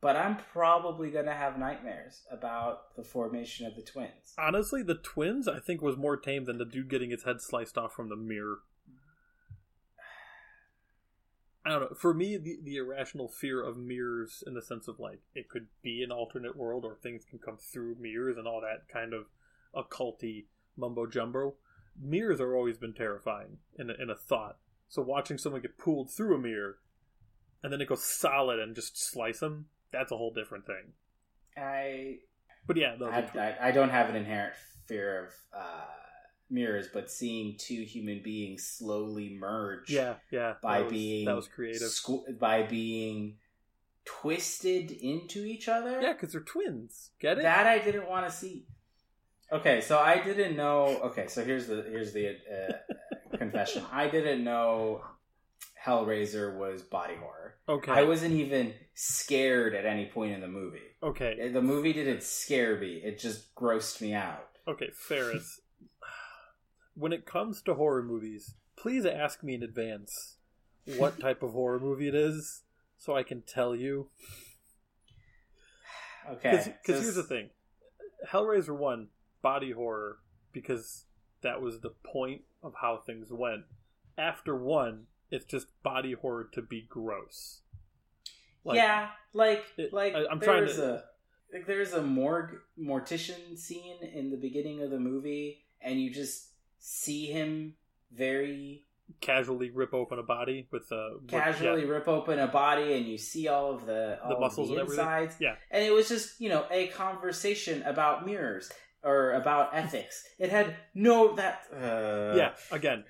but 0.00 0.14
I'm 0.16 0.36
probably 0.52 1.10
gonna 1.10 1.34
have 1.34 1.58
nightmares 1.58 2.22
about 2.30 2.94
the 2.96 3.02
formation 3.02 3.66
of 3.66 3.74
the 3.76 3.82
twins. 3.82 4.34
honestly, 4.38 4.82
the 4.82 4.96
twins 4.96 5.48
I 5.48 5.58
think 5.58 5.80
was 5.80 5.96
more 5.96 6.16
tame 6.16 6.44
than 6.44 6.58
the 6.58 6.66
dude 6.66 6.90
getting 6.90 7.10
his 7.10 7.24
head 7.24 7.40
sliced 7.40 7.78
off 7.78 7.94
from 7.94 8.08
the 8.10 8.16
mirror. 8.16 8.58
I 11.64 11.70
don't 11.70 11.80
know. 11.82 11.96
For 11.96 12.14
me, 12.14 12.38
the, 12.38 12.58
the 12.62 12.76
irrational 12.76 13.28
fear 13.28 13.62
of 13.62 13.76
mirrors, 13.76 14.42
in 14.46 14.54
the 14.54 14.62
sense 14.62 14.88
of 14.88 14.98
like 14.98 15.20
it 15.34 15.48
could 15.48 15.66
be 15.82 16.02
an 16.02 16.10
alternate 16.10 16.56
world 16.56 16.84
or 16.84 16.96
things 16.96 17.24
can 17.24 17.38
come 17.38 17.58
through 17.58 17.96
mirrors 18.00 18.38
and 18.38 18.46
all 18.46 18.62
that 18.62 18.88
kind 18.90 19.12
of 19.12 19.26
occulty 19.74 20.46
mumbo 20.76 21.06
jumbo. 21.06 21.54
Mirrors 22.02 22.40
are 22.40 22.54
always 22.54 22.78
been 22.78 22.94
terrifying 22.94 23.58
in 23.78 23.90
a, 23.90 23.94
in 23.94 24.10
a 24.10 24.14
thought. 24.14 24.56
So 24.88 25.02
watching 25.02 25.38
someone 25.38 25.62
get 25.62 25.78
pulled 25.78 26.10
through 26.10 26.36
a 26.36 26.38
mirror 26.38 26.78
and 27.62 27.72
then 27.72 27.80
it 27.80 27.88
goes 27.88 28.04
solid 28.04 28.58
and 28.58 28.74
just 28.74 28.98
slice 28.98 29.40
them, 29.40 29.66
that's 29.92 30.12
a 30.12 30.16
whole 30.16 30.32
different 30.32 30.66
thing. 30.66 30.92
I 31.56 32.18
But 32.66 32.76
yeah, 32.76 32.96
I, 33.02 33.24
I, 33.38 33.68
I 33.68 33.70
don't 33.70 33.90
have 33.90 34.08
an 34.08 34.16
inherent 34.16 34.54
fear 34.86 35.26
of 35.26 35.58
uh, 35.60 35.84
mirrors, 36.48 36.88
but 36.92 37.10
seeing 37.10 37.56
two 37.58 37.82
human 37.82 38.22
beings 38.22 38.64
slowly 38.64 39.36
merge 39.38 39.90
yeah, 39.90 40.14
yeah, 40.30 40.54
by 40.62 40.78
that 40.78 40.84
was, 40.84 40.92
being 40.92 41.24
that 41.26 41.36
was 41.36 41.48
creative. 41.48 41.88
squ- 41.88 42.38
by 42.38 42.62
being 42.62 43.36
twisted 44.04 44.90
into 44.90 45.44
each 45.44 45.68
other. 45.68 46.00
Yeah, 46.00 46.12
because 46.12 46.32
they're 46.32 46.40
twins. 46.40 47.10
Get 47.20 47.38
it? 47.38 47.42
That 47.42 47.66
I 47.66 47.78
didn't 47.78 48.08
want 48.08 48.26
to 48.26 48.32
see. 48.32 48.66
Okay, 49.52 49.80
so 49.80 49.98
I 49.98 50.22
didn't 50.22 50.56
know. 50.56 51.00
Okay, 51.04 51.26
so 51.26 51.44
here's 51.44 51.66
the 51.66 51.82
here's 51.82 52.12
the 52.12 52.28
uh, 52.28 53.36
confession. 53.36 53.84
I 53.90 54.08
didn't 54.08 54.44
know 54.44 55.02
Hellraiser 55.84 56.56
was 56.56 56.82
body 56.82 57.14
horror. 57.16 57.56
okay. 57.68 57.90
I 57.92 58.04
wasn't 58.04 58.34
even 58.34 58.74
scared 58.94 59.74
at 59.74 59.84
any 59.86 60.06
point 60.06 60.32
in 60.32 60.40
the 60.40 60.48
movie. 60.48 60.78
okay. 61.02 61.48
The 61.52 61.62
movie 61.62 61.92
didn't 61.92 62.22
scare 62.22 62.78
me; 62.78 63.00
it 63.04 63.18
just 63.18 63.54
grossed 63.54 64.00
me 64.00 64.14
out. 64.14 64.46
Okay, 64.68 64.90
Ferris. 64.94 65.60
when 66.94 67.12
it 67.12 67.26
comes 67.26 67.60
to 67.62 67.74
horror 67.74 68.02
movies, 68.02 68.54
please 68.76 69.04
ask 69.04 69.42
me 69.42 69.54
in 69.54 69.62
advance 69.64 70.36
what 70.96 71.18
type 71.26 71.42
of 71.42 71.52
horror 71.52 71.80
movie 71.80 72.06
it 72.08 72.14
is, 72.14 72.62
so 72.98 73.16
I 73.16 73.22
can 73.24 73.42
tell 73.42 73.74
you. 73.74 74.10
Okay, 76.30 76.50
Because 76.50 76.66
just- 76.66 77.02
here's 77.02 77.14
the 77.16 77.22
thing, 77.24 77.48
Hellraiser 78.30 78.76
one 78.76 79.08
body 79.42 79.72
horror 79.72 80.18
because 80.52 81.04
that 81.42 81.60
was 81.60 81.80
the 81.80 81.90
point 82.04 82.42
of 82.62 82.74
how 82.80 82.98
things 82.98 83.28
went. 83.32 83.62
After 84.18 84.54
one, 84.56 85.06
it's 85.30 85.44
just 85.44 85.66
body 85.82 86.12
horror 86.12 86.48
to 86.52 86.62
be 86.62 86.82
gross. 86.88 87.60
Like, 88.64 88.76
yeah, 88.76 89.08
like 89.32 89.64
it- 89.78 89.92
like 89.92 90.14
I- 90.14 90.26
I'm 90.30 90.40
trying 90.40 90.64
there's 90.64 90.76
to- 90.76 90.94
a 90.96 91.04
like 91.52 91.66
there's 91.66 91.92
a 91.94 92.02
morgue 92.02 92.60
mortician 92.78 93.58
scene 93.58 94.02
in 94.02 94.30
the 94.30 94.36
beginning 94.36 94.82
of 94.82 94.90
the 94.90 95.00
movie, 95.00 95.64
and 95.80 96.00
you 96.00 96.10
just 96.12 96.48
see 96.78 97.26
him 97.26 97.76
very 98.12 98.84
casually 99.20 99.70
rip 99.70 99.92
open 99.94 100.18
a 100.18 100.22
body 100.22 100.68
with 100.70 100.90
with- 100.92 101.26
casually 101.28 101.84
rip 101.86 102.06
open 102.06 102.38
a 102.38 102.46
body, 102.46 102.92
and 102.92 103.06
you 103.06 103.16
see 103.18 103.48
all 103.48 103.72
of 103.72 103.86
the 103.86 104.20
all 104.22 104.34
The 104.34 104.38
muscles 104.40 104.68
the 104.68 104.74
and 104.74 104.82
everything? 104.82 105.04
insides. 105.04 105.36
Yeah. 105.40 105.56
and 105.70 105.82
it 105.82 105.90
was 105.92 106.08
just 106.08 106.40
you 106.40 106.48
know 106.50 106.66
a 106.70 106.88
conversation 106.88 107.82
about 107.84 108.26
mirrors. 108.26 108.70
Or 109.02 109.32
about 109.32 109.70
ethics. 109.74 110.24
It 110.38 110.50
had 110.50 110.76
no 110.94 111.34
that. 111.36 111.62
Uh, 111.72 112.36
yeah, 112.36 112.52
again, 112.70 113.04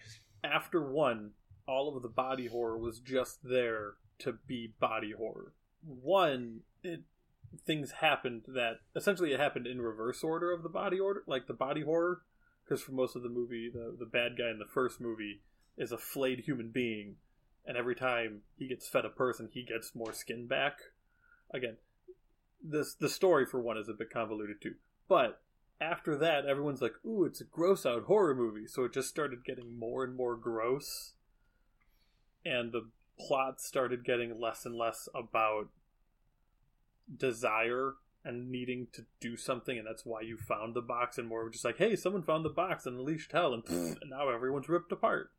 after 0.44 0.82
one, 0.82 1.32
all 1.66 1.97
of 1.97 2.02
the 2.02 2.09
body 2.09 2.47
horror 2.47 2.78
was 2.78 3.00
just 3.00 3.38
there 3.42 3.94
to 4.20 4.35
be 4.47 4.75
body 4.78 5.12
horror. 5.16 5.52
One, 5.82 6.61
it 6.82 7.02
things 7.66 7.92
happened 8.00 8.42
that 8.47 8.80
essentially 8.94 9.32
it 9.32 9.40
happened 9.40 9.66
in 9.66 9.80
reverse 9.80 10.23
order 10.23 10.52
of 10.52 10.62
the 10.62 10.68
body 10.68 11.00
order, 11.00 11.23
like 11.26 11.47
the 11.47 11.54
body 11.54 11.82
horror, 11.82 12.23
because 12.64 12.82
for 12.82 12.92
most 12.92 13.16
of 13.16 13.23
the 13.23 13.28
movie, 13.28 13.70
the 13.73 13.94
the 13.99 14.06
bad 14.06 14.37
guy 14.37 14.50
in 14.50 14.59
the 14.59 14.73
first 14.73 15.00
movie 15.00 15.40
is 15.76 15.92
a 15.92 15.99
flayed 15.99 16.40
human 16.40 16.70
being, 16.70 17.16
and 17.66 17.76
every 17.76 17.94
time 17.94 18.42
he 18.56 18.68
gets 18.68 18.88
fed 18.88 19.04
a 19.04 19.11
person, 19.11 19.49
he 19.52 19.64
gets 19.64 19.94
more 19.94 20.12
skin 20.12 20.47
back. 20.47 20.78
Again, 21.52 21.76
this 22.62 22.94
the 22.94 23.09
story 23.09 23.47
for 23.47 23.61
one 23.61 23.78
is 23.78 23.88
a 23.88 23.94
bit 23.94 24.11
convoluted 24.11 24.61
too, 24.61 24.75
but 25.09 25.40
after 25.81 26.17
that, 26.17 26.47
everyone's 26.47 26.83
like, 26.83 26.95
"Ooh, 27.05 27.25
it's 27.25 27.41
a 27.41 27.45
gross 27.45 27.87
out 27.87 28.05
horror 28.05 28.35
movie," 28.35 28.67
so 28.67 28.85
it 28.85 28.93
just 28.93 29.09
started 29.09 29.45
getting 29.45 29.79
more 29.79 30.05
and 30.05 30.15
more 30.15 30.37
gross, 30.37 31.15
and 32.45 32.73
the 32.73 32.91
plot 33.19 33.61
started 33.61 34.05
getting 34.05 34.39
less 34.39 34.65
and 34.65 34.75
less 34.75 35.09
about 35.15 35.69
desire 37.15 37.95
and 38.25 38.51
needing 38.51 38.87
to 38.93 39.07
do 39.21 39.37
something, 39.37 39.79
and 39.79 39.87
that's 39.87 40.05
why 40.05 40.21
you 40.21 40.37
found 40.37 40.75
the 40.75 40.83
box, 40.83 41.19
and 41.19 41.27
more 41.27 41.49
just 41.49 41.65
like, 41.65 41.79
"Hey, 41.79 41.97
someone 41.97 42.23
found 42.23 42.45
the 42.45 42.51
box 42.51 42.87
and 42.87 42.99
unleashed 42.99 43.33
hell," 43.33 43.55
and, 43.55 43.67
and 43.69 44.11
now 44.11 44.29
everyone's 44.29 44.69
ripped 44.69 44.93
apart. 44.93 45.33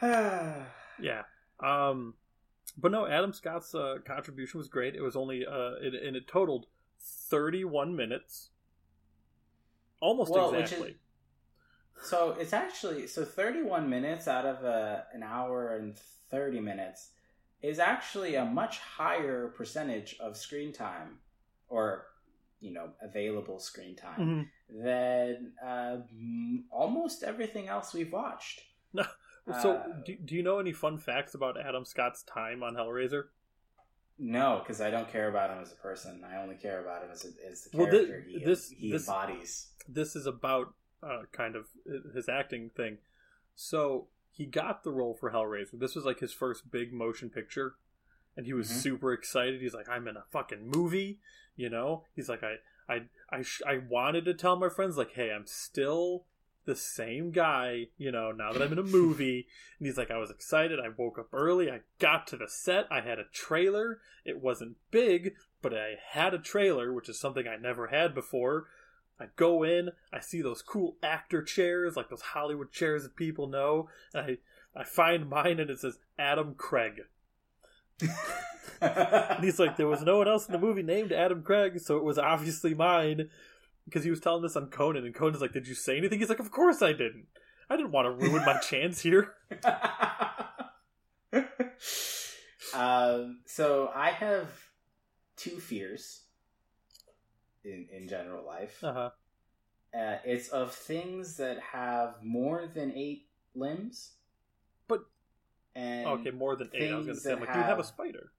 yeah. 0.02 1.22
Um, 1.60 2.14
but 2.76 2.90
no, 2.90 3.06
Adam 3.06 3.32
Scott's 3.32 3.74
uh, 3.74 3.98
contribution 4.04 4.58
was 4.58 4.68
great. 4.68 4.94
It 4.94 5.02
was 5.02 5.16
only 5.16 5.44
uh, 5.46 5.74
it, 5.80 5.94
and 5.94 6.16
it 6.16 6.26
totaled 6.26 6.66
thirty-one 7.00 7.94
minutes, 7.94 8.50
almost 10.02 10.30
Well, 10.32 10.52
exactly. 10.54 10.90
is- 10.90 10.96
so 12.04 12.32
it's 12.38 12.52
actually 12.52 13.06
so 13.06 13.24
31 13.24 13.88
minutes 13.88 14.26
out 14.26 14.44
of 14.44 14.64
a, 14.64 15.06
an 15.14 15.22
hour 15.22 15.76
and 15.76 15.96
30 16.30 16.58
minutes 16.60 17.10
is 17.62 17.78
actually 17.78 18.34
a 18.34 18.44
much 18.44 18.78
higher 18.80 19.48
percentage 19.48 20.16
of 20.18 20.36
screen 20.36 20.72
time 20.72 21.18
or 21.68 22.06
you 22.60 22.72
know 22.72 22.90
available 23.00 23.58
screen 23.60 23.94
time 23.94 24.20
Mhm. 24.70 24.82
than 24.82 25.52
uh, 25.64 25.98
m- 26.10 26.64
almost 26.70 27.22
everything 27.22 27.68
else 27.68 27.94
we've 27.94 28.12
watched. 28.12 28.62
So, 29.60 29.74
Uh, 29.76 29.86
do, 30.04 30.16
do 30.16 30.34
you 30.36 30.42
know 30.42 30.58
any 30.60 30.72
fun 30.72 30.98
facts 30.98 31.34
about 31.34 31.58
Adam 31.58 31.84
Scott's 31.84 32.22
time 32.22 32.62
on 32.62 32.74
Hellraiser? 32.76 33.24
No, 34.18 34.60
because 34.62 34.80
I 34.80 34.90
don't 34.90 35.10
care 35.10 35.28
about 35.28 35.50
him 35.50 35.62
as 35.62 35.72
a 35.72 35.76
person. 35.76 36.22
I 36.24 36.40
only 36.40 36.54
care 36.56 36.80
about 36.80 37.02
him 37.02 37.10
as, 37.12 37.24
a, 37.24 37.50
as 37.50 37.64
the 37.64 37.76
Well, 37.78 37.86
character 37.88 38.24
he, 38.26 38.38
this- 38.44 38.70
he 38.70 38.92
this- 38.92 39.08
embodies. 39.08 39.68
This 39.88 40.14
is 40.14 40.26
about 40.26 40.74
uh, 41.02 41.22
kind 41.32 41.56
of 41.56 41.66
his 42.14 42.28
acting 42.28 42.70
thing. 42.70 42.98
So, 43.56 44.06
he 44.30 44.46
got 44.46 44.84
the 44.84 44.92
role 44.92 45.14
for 45.14 45.30
Hellraiser. 45.32 45.78
This 45.78 45.94
was 45.96 46.04
like 46.04 46.20
his 46.20 46.32
first 46.32 46.70
big 46.70 46.92
motion 46.92 47.28
picture, 47.30 47.74
and 48.36 48.46
he 48.46 48.52
was 48.54 48.68
Mhm. 48.68 48.74
super 48.82 49.12
excited. 49.12 49.60
He's 49.60 49.74
like, 49.74 49.88
"I'm 49.88 50.06
in 50.08 50.16
a 50.16 50.24
fucking 50.30 50.68
movie," 50.68 51.18
you 51.56 51.68
know. 51.68 52.04
He's 52.14 52.28
like, 52.28 52.42
"I, 52.42 52.56
I, 52.88 53.02
I, 53.28 53.42
sh- 53.42 53.60
I 53.66 53.78
wanted 53.78 54.24
to 54.26 54.34
tell 54.34 54.56
my 54.56 54.68
friends 54.70 54.96
like, 54.96 55.12
hey, 55.12 55.32
I'm 55.32 55.46
still." 55.46 56.24
The 56.64 56.76
same 56.76 57.32
guy, 57.32 57.88
you 57.98 58.12
know, 58.12 58.30
now 58.30 58.52
that 58.52 58.62
I'm 58.62 58.72
in 58.72 58.78
a 58.78 58.82
movie. 58.82 59.46
And 59.78 59.88
he's 59.88 59.98
like, 59.98 60.12
I 60.12 60.18
was 60.18 60.30
excited. 60.30 60.78
I 60.78 60.90
woke 60.96 61.18
up 61.18 61.30
early. 61.32 61.68
I 61.68 61.80
got 61.98 62.28
to 62.28 62.36
the 62.36 62.46
set. 62.48 62.86
I 62.88 63.00
had 63.00 63.18
a 63.18 63.24
trailer. 63.32 63.98
It 64.24 64.40
wasn't 64.40 64.76
big, 64.92 65.34
but 65.60 65.74
I 65.74 65.96
had 66.10 66.34
a 66.34 66.38
trailer, 66.38 66.92
which 66.92 67.08
is 67.08 67.18
something 67.18 67.48
I 67.48 67.56
never 67.56 67.88
had 67.88 68.14
before. 68.14 68.66
I 69.18 69.26
go 69.34 69.64
in, 69.64 69.90
I 70.12 70.20
see 70.20 70.40
those 70.40 70.62
cool 70.62 70.96
actor 71.02 71.42
chairs, 71.42 71.96
like 71.96 72.10
those 72.10 72.22
Hollywood 72.22 72.70
chairs 72.70 73.02
that 73.02 73.16
people 73.16 73.48
know. 73.48 73.88
And 74.14 74.38
I, 74.74 74.80
I 74.80 74.84
find 74.84 75.28
mine 75.28 75.58
and 75.58 75.68
it 75.68 75.80
says 75.80 75.98
Adam 76.18 76.54
Craig. 76.54 77.02
And 78.80 79.44
he's 79.44 79.60
like, 79.60 79.76
there 79.76 79.86
was 79.86 80.02
no 80.02 80.18
one 80.18 80.26
else 80.26 80.46
in 80.46 80.52
the 80.52 80.58
movie 80.58 80.82
named 80.82 81.12
Adam 81.12 81.42
Craig, 81.42 81.78
so 81.80 81.96
it 81.96 82.04
was 82.04 82.18
obviously 82.18 82.74
mine. 82.74 83.30
Because 83.84 84.04
he 84.04 84.10
was 84.10 84.20
telling 84.20 84.42
this 84.42 84.56
on 84.56 84.70
Conan, 84.70 85.04
and 85.04 85.14
Conan's 85.14 85.40
like, 85.40 85.52
Did 85.52 85.66
you 85.66 85.74
say 85.74 85.96
anything? 85.98 86.18
He's 86.18 86.28
like, 86.28 86.38
Of 86.38 86.50
course 86.50 86.82
I 86.82 86.92
didn't. 86.92 87.26
I 87.68 87.76
didn't 87.76 87.92
want 87.92 88.06
to 88.06 88.26
ruin 88.26 88.44
my 88.44 88.58
chance 88.68 89.00
here. 89.00 89.34
um, 92.74 93.40
so 93.46 93.90
I 93.94 94.10
have 94.10 94.48
two 95.36 95.58
fears 95.58 96.22
in 97.64 97.86
in 97.92 98.08
general 98.08 98.44
life. 98.46 98.82
Uh 98.82 98.92
huh. 98.92 99.10
Uh, 99.94 100.16
it's 100.24 100.48
of 100.48 100.72
things 100.74 101.36
that 101.36 101.58
have 101.60 102.14
more 102.22 102.66
than 102.72 102.92
eight 102.92 103.26
limbs. 103.54 104.12
But- 104.88 105.04
and 105.74 106.06
Okay, 106.06 106.30
more 106.30 106.56
than 106.56 106.70
eight. 106.74 106.90
I 106.92 106.96
was 106.96 107.06
going 107.06 107.16
to 107.16 107.22
say, 107.22 107.32
I'm 107.32 107.40
like, 107.40 107.54
you 107.54 107.60
have 107.60 107.78
a 107.78 107.84
spider. 107.84 108.32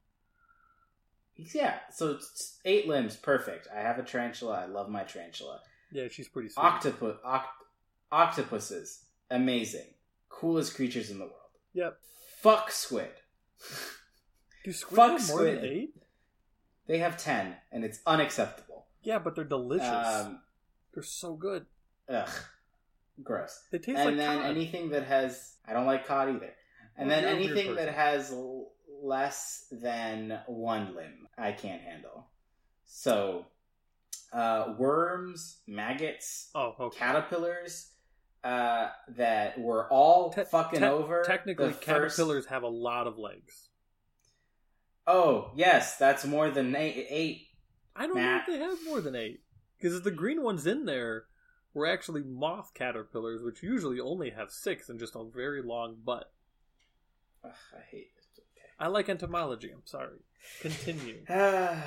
Yeah, 1.35 1.79
so 1.91 2.11
it's 2.11 2.59
eight 2.65 2.87
limbs, 2.87 3.15
perfect. 3.15 3.67
I 3.75 3.79
have 3.81 3.97
a 3.99 4.03
tarantula. 4.03 4.53
I 4.61 4.65
love 4.65 4.89
my 4.89 5.03
tarantula. 5.03 5.59
Yeah, 5.91 6.07
she's 6.09 6.27
pretty 6.27 6.49
sweet. 6.49 6.63
Octopus, 6.63 7.17
oct- 7.25 7.43
octopuses, 8.11 9.05
amazing, 9.29 9.85
coolest 10.29 10.75
creatures 10.75 11.09
in 11.09 11.17
the 11.19 11.25
world. 11.25 11.37
Yep. 11.73 11.97
Fuck 12.41 12.71
squid. 12.71 13.09
Do 14.63 14.71
squid 14.71 14.95
Fuck 14.95 15.19
have 15.19 15.29
more 15.29 15.43
than 15.43 15.57
squid. 15.57 15.71
eight? 15.71 15.95
They 16.87 16.97
have 16.99 17.17
ten, 17.17 17.55
and 17.71 17.83
it's 17.83 17.99
unacceptable. 18.05 18.85
Yeah, 19.01 19.19
but 19.19 19.35
they're 19.35 19.43
delicious. 19.43 19.87
Um, 19.87 20.41
they're 20.93 21.03
so 21.03 21.33
good. 21.35 21.65
ugh, 22.09 22.29
gross. 23.23 23.63
They 23.71 23.79
taste 23.79 23.97
like 23.99 24.07
and 24.09 24.17
like 24.17 24.27
then 24.27 24.37
cod. 24.39 24.45
anything 24.51 24.89
that 24.89 25.03
has, 25.05 25.55
I 25.67 25.73
don't 25.73 25.85
like 25.85 26.05
cod 26.07 26.29
either. 26.29 26.53
And 26.97 27.09
Well, 27.09 27.21
then 27.21 27.23
you're 27.23 27.31
a 27.33 27.35
weird 27.37 27.57
anything 27.57 27.75
that 27.75 27.93
has 27.93 28.31
less 29.03 29.65
than 29.71 30.39
one 30.47 30.95
limb, 30.95 31.27
I 31.37 31.51
can't 31.51 31.81
handle. 31.81 32.27
So, 32.85 33.45
uh, 34.31 34.73
worms, 34.77 35.57
maggots, 35.67 36.49
Oh, 36.55 36.73
okay. 36.79 36.97
caterpillars 36.97 37.91
uh, 38.43 38.89
that 39.09 39.59
were 39.59 39.87
all 39.89 40.31
Te- 40.33 40.43
fucking 40.45 40.79
te- 40.81 40.85
over. 40.85 41.23
Technically, 41.23 41.67
the 41.67 41.73
first- 41.73 41.85
caterpillars 41.85 42.45
have 42.47 42.63
a 42.63 42.67
lot 42.67 43.07
of 43.07 43.17
legs. 43.17 43.69
Oh 45.05 45.51
yes, 45.55 45.97
that's 45.97 46.23
more 46.25 46.49
than 46.49 46.75
eight. 46.75 47.07
eight. 47.09 47.47
I 47.95 48.07
don't 48.07 48.15
Matt. 48.15 48.47
know 48.47 48.53
if 48.53 48.59
they 48.59 48.65
have 48.65 48.85
more 48.85 49.01
than 49.01 49.15
eight. 49.15 49.41
Because 49.77 50.01
the 50.01 50.11
green 50.11 50.41
ones 50.43 50.65
in 50.65 50.85
there 50.85 51.25
were 51.73 51.85
actually 51.85 52.23
moth 52.23 52.71
caterpillars, 52.73 53.41
which 53.43 53.61
usually 53.61 53.99
only 53.99 54.29
have 54.29 54.49
six 54.49 54.87
and 54.89 54.97
just 54.99 55.15
a 55.15 55.23
very 55.25 55.61
long 55.61 55.97
butt. 56.03 56.31
Ugh, 57.43 57.51
I 57.77 57.81
hate. 57.91 58.11
I 58.79 58.87
like 58.87 59.09
entomology. 59.09 59.71
I'm 59.71 59.85
sorry. 59.85 60.17
Continue. 60.61 61.19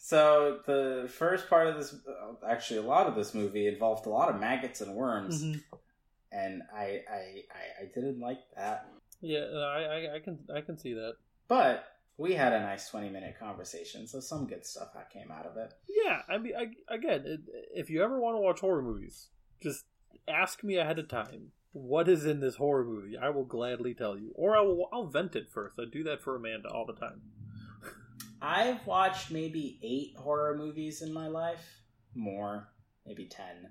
So 0.00 0.60
the 0.64 1.10
first 1.12 1.50
part 1.50 1.66
of 1.66 1.76
this, 1.76 1.92
uh, 2.08 2.46
actually, 2.48 2.78
a 2.78 2.82
lot 2.82 3.06
of 3.08 3.14
this 3.16 3.34
movie 3.34 3.66
involved 3.66 4.06
a 4.06 4.10
lot 4.10 4.32
of 4.32 4.40
maggots 4.40 4.80
and 4.80 4.94
worms, 4.94 5.42
Mhm. 5.42 5.60
and 6.30 6.62
I, 6.72 7.02
I, 7.10 7.42
I, 7.50 7.82
I 7.82 7.84
didn't 7.94 8.20
like 8.20 8.38
that. 8.56 8.88
Yeah, 9.20 9.40
I, 9.40 9.82
I, 9.82 10.14
I 10.14 10.18
can, 10.20 10.38
I 10.54 10.60
can 10.60 10.78
see 10.78 10.94
that. 10.94 11.14
But 11.48 11.84
we 12.16 12.32
had 12.34 12.52
a 12.52 12.60
nice 12.60 12.88
twenty-minute 12.88 13.38
conversation, 13.40 14.06
so 14.06 14.20
some 14.20 14.46
good 14.46 14.64
stuff 14.64 14.90
came 15.12 15.30
out 15.32 15.46
of 15.46 15.56
it. 15.56 15.74
Yeah, 15.88 16.22
I 16.28 16.38
mean, 16.38 16.54
I, 16.56 16.94
again, 16.94 17.42
if 17.74 17.90
you 17.90 18.02
ever 18.02 18.20
want 18.20 18.36
to 18.36 18.40
watch 18.40 18.60
horror 18.60 18.82
movies, 18.82 19.28
just 19.60 19.84
ask 20.26 20.62
me 20.64 20.76
ahead 20.76 20.98
of 20.98 21.08
time. 21.08 21.52
What 21.72 22.08
is 22.08 22.24
in 22.24 22.40
this 22.40 22.56
horror 22.56 22.84
movie? 22.84 23.16
I 23.16 23.28
will 23.30 23.44
gladly 23.44 23.94
tell 23.94 24.18
you, 24.18 24.32
or 24.34 24.56
I 24.56 24.60
will. 24.62 24.88
I'll 24.92 25.06
vent 25.06 25.36
it 25.36 25.50
first. 25.50 25.76
I 25.78 25.84
do 25.90 26.02
that 26.04 26.20
for 26.22 26.34
Amanda 26.36 26.68
all 26.70 26.86
the 26.86 26.94
time. 26.94 27.20
I've 28.40 28.86
watched 28.86 29.30
maybe 29.30 29.78
eight 29.82 30.16
horror 30.16 30.56
movies 30.56 31.02
in 31.02 31.12
my 31.12 31.28
life, 31.28 31.82
more, 32.14 32.68
maybe 33.06 33.26
ten, 33.26 33.70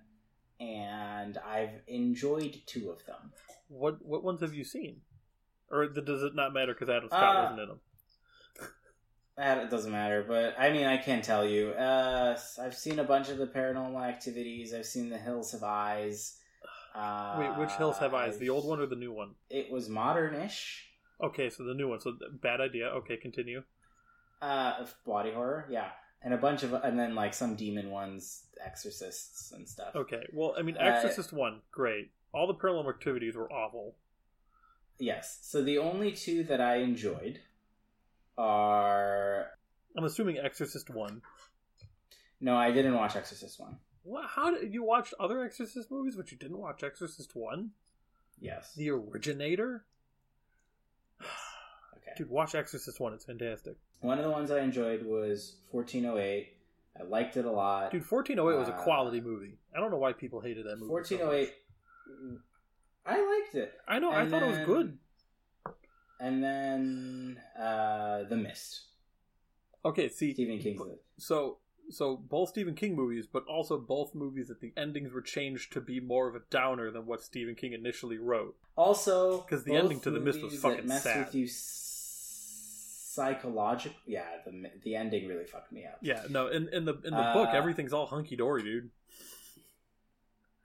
and 0.59 1.37
I've 1.39 1.81
enjoyed 1.87 2.61
two 2.65 2.89
of 2.89 3.05
them. 3.05 3.31
What 3.67 4.03
what 4.05 4.23
ones 4.23 4.41
have 4.41 4.53
you 4.53 4.63
seen? 4.63 5.01
Or 5.69 5.87
does 5.87 6.23
it 6.23 6.35
not 6.35 6.53
matter 6.53 6.73
because 6.73 6.89
Adam 6.89 7.09
Scott 7.09 7.35
Uh, 7.35 7.41
wasn't 7.43 7.59
in 7.61 7.67
them? 7.69 7.79
That 9.37 9.59
it 9.59 9.69
doesn't 9.69 9.91
matter, 9.91 10.25
but 10.27 10.55
I 10.57 10.71
mean, 10.71 10.85
I 10.85 10.97
can 10.97 11.21
tell 11.21 11.45
you. 11.45 11.69
Uh, 11.69 12.35
I've 12.59 12.75
seen 12.75 12.97
a 12.97 13.03
bunch 13.03 13.29
of 13.29 13.37
the 13.37 13.45
Paranormal 13.45 14.03
Activities. 14.03 14.73
I've 14.73 14.85
seen 14.87 15.09
The 15.09 15.17
Hills 15.17 15.51
Have 15.51 15.61
Eyes. 15.63 16.39
Uh, 16.95 17.35
Wait, 17.39 17.59
which 17.59 17.71
Hills 17.73 17.99
Have 17.99 18.15
Eyes? 18.15 18.39
The 18.39 18.49
old 18.49 18.65
one 18.65 18.79
or 18.79 18.87
the 18.87 18.95
new 18.95 19.13
one? 19.13 19.35
It 19.51 19.71
was 19.71 19.89
modern-ish. 19.89 20.87
Okay, 21.21 21.51
so 21.51 21.63
the 21.63 21.75
new 21.75 21.87
one. 21.87 21.99
So 21.99 22.17
bad 22.41 22.61
idea. 22.61 22.87
Okay, 22.87 23.15
continue. 23.17 23.61
Uh, 24.41 24.85
body 25.05 25.31
horror, 25.31 25.67
yeah, 25.69 25.89
and 26.23 26.33
a 26.33 26.37
bunch 26.37 26.63
of, 26.63 26.73
and 26.73 26.97
then 26.97 27.13
like 27.13 27.33
some 27.35 27.55
demon 27.55 27.91
ones, 27.91 28.45
exorcists 28.63 29.51
and 29.51 29.67
stuff. 29.67 29.95
Okay, 29.95 30.23
well, 30.33 30.55
I 30.57 30.63
mean, 30.63 30.77
Uh, 30.77 30.83
Exorcist 30.83 31.31
one, 31.31 31.61
great. 31.71 32.11
All 32.33 32.47
the 32.47 32.55
Paranormal 32.55 32.89
Activities 32.89 33.35
were 33.35 33.51
awful. 33.51 33.95
Yes. 34.99 35.39
So 35.43 35.63
the 35.63 35.77
only 35.77 36.11
two 36.11 36.43
that 36.45 36.59
I 36.59 36.77
enjoyed 36.77 37.39
are 38.37 39.47
I'm 39.97 40.03
assuming 40.03 40.37
Exorcist 40.37 40.89
one. 40.89 41.21
no, 42.39 42.55
I 42.55 42.71
didn't 42.71 42.93
watch 42.95 43.15
Exorcist 43.15 43.59
one. 43.59 43.77
What? 44.03 44.29
How 44.29 44.51
did 44.51 44.73
you 44.73 44.83
watch 44.83 45.13
other 45.19 45.43
Exorcist 45.43 45.91
movies, 45.91 46.15
but 46.15 46.31
you 46.31 46.37
didn't 46.37 46.57
watch 46.59 46.81
Exorcist 46.83 47.35
One, 47.35 47.71
Yes. 48.39 48.73
the 48.75 48.89
originator? 48.91 49.83
Okay. 51.21 52.11
Dude, 52.17 52.29
watch 52.29 52.55
Exorcist 52.55 52.99
One. 52.99 53.13
It's 53.13 53.25
fantastic. 53.25 53.75
One 54.01 54.17
of 54.17 54.23
the 54.23 54.31
ones 54.31 54.51
I 54.51 54.59
enjoyed 54.61 55.03
was 55.05 55.57
1408. 55.71 56.53
I 56.99 57.03
liked 57.03 57.37
it 57.37 57.45
a 57.45 57.51
lot. 57.51 57.91
Dude, 57.91 58.05
1408 58.05 58.57
was 58.57 58.69
a 58.69 58.73
Uh, 58.73 58.81
quality 58.83 59.19
movie. 59.21 59.57
I 59.75 59.79
don't 59.79 59.91
know 59.91 59.97
why 59.97 60.13
people 60.13 60.39
hated 60.39 60.65
that 60.65 60.77
movie. 60.77 60.87
so 60.87 60.93
much. 60.93 61.11
1408. 61.11 61.53
I 63.05 63.39
liked 63.41 63.55
it. 63.55 63.73
I 63.87 63.99
know. 63.99 64.11
I 64.11 64.21
And 64.21 64.31
thought 64.31 64.43
it 64.43 64.47
was 64.47 64.65
good. 64.65 64.97
And 66.19 66.43
then 66.43 67.39
uh, 67.57 68.23
The 68.23 68.35
Mist. 68.35 68.81
Okay, 69.85 70.09
see, 70.09 70.33
Stephen 70.33 70.59
King's. 70.59 70.81
So 71.17 71.57
so 71.89 72.17
both 72.17 72.49
Stephen 72.49 72.75
King 72.75 72.95
movies, 72.95 73.27
but 73.31 73.45
also 73.45 73.77
both 73.77 74.13
movies 74.13 74.47
that 74.49 74.59
the 74.59 74.73
endings 74.75 75.13
were 75.13 75.21
changed 75.21 75.71
to 75.73 75.81
be 75.81 75.99
more 75.99 76.27
of 76.27 76.35
a 76.35 76.41
downer 76.49 76.91
than 76.91 77.05
what 77.05 77.21
Stephen 77.21 77.55
King 77.55 77.73
initially 77.73 78.17
wrote. 78.17 78.55
Also, 78.75 79.41
because 79.41 79.63
the 79.63 79.75
ending 79.75 79.99
to 80.01 80.11
The 80.11 80.19
Mist 80.19 80.41
was 80.41 80.59
fucking 80.59 80.89
sad. 80.89 81.25
with 81.27 81.35
you 81.35 81.47
psychological. 83.17 83.97
Yeah, 84.05 84.25
the 84.45 84.69
the 84.83 84.95
ending 84.95 85.27
really 85.27 85.45
fucked 85.45 85.71
me 85.71 85.85
up. 85.85 85.97
Yeah, 86.01 86.23
no, 86.29 86.47
in 86.47 86.67
in 86.69 86.85
the 86.85 86.95
in 87.03 87.11
the 87.13 87.17
Uh, 87.17 87.33
book, 87.33 87.49
everything's 87.53 87.93
all 87.93 88.07
hunky 88.07 88.35
dory, 88.35 88.63
dude. 88.63 88.89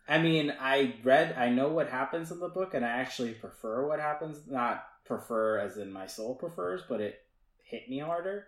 I 0.09 0.19
mean, 0.19 0.53
I 0.61 0.97
read, 1.05 1.37
I 1.38 1.49
know 1.49 1.69
what 1.69 1.88
happens 1.88 2.33
in 2.33 2.41
the 2.41 2.49
book, 2.49 2.75
and 2.75 2.85
I 2.85 2.88
actually 2.88 3.35
prefer 3.35 3.87
what 3.87 4.01
happens. 4.01 4.41
Not 4.49 4.85
prefer 5.05 5.59
as 5.59 5.77
in 5.79 5.93
my 5.93 6.07
soul 6.07 6.35
prefers, 6.35 6.83
but 6.88 7.01
it 7.01 7.21
hit 7.65 7.88
me 7.88 7.99
harder. 7.99 8.47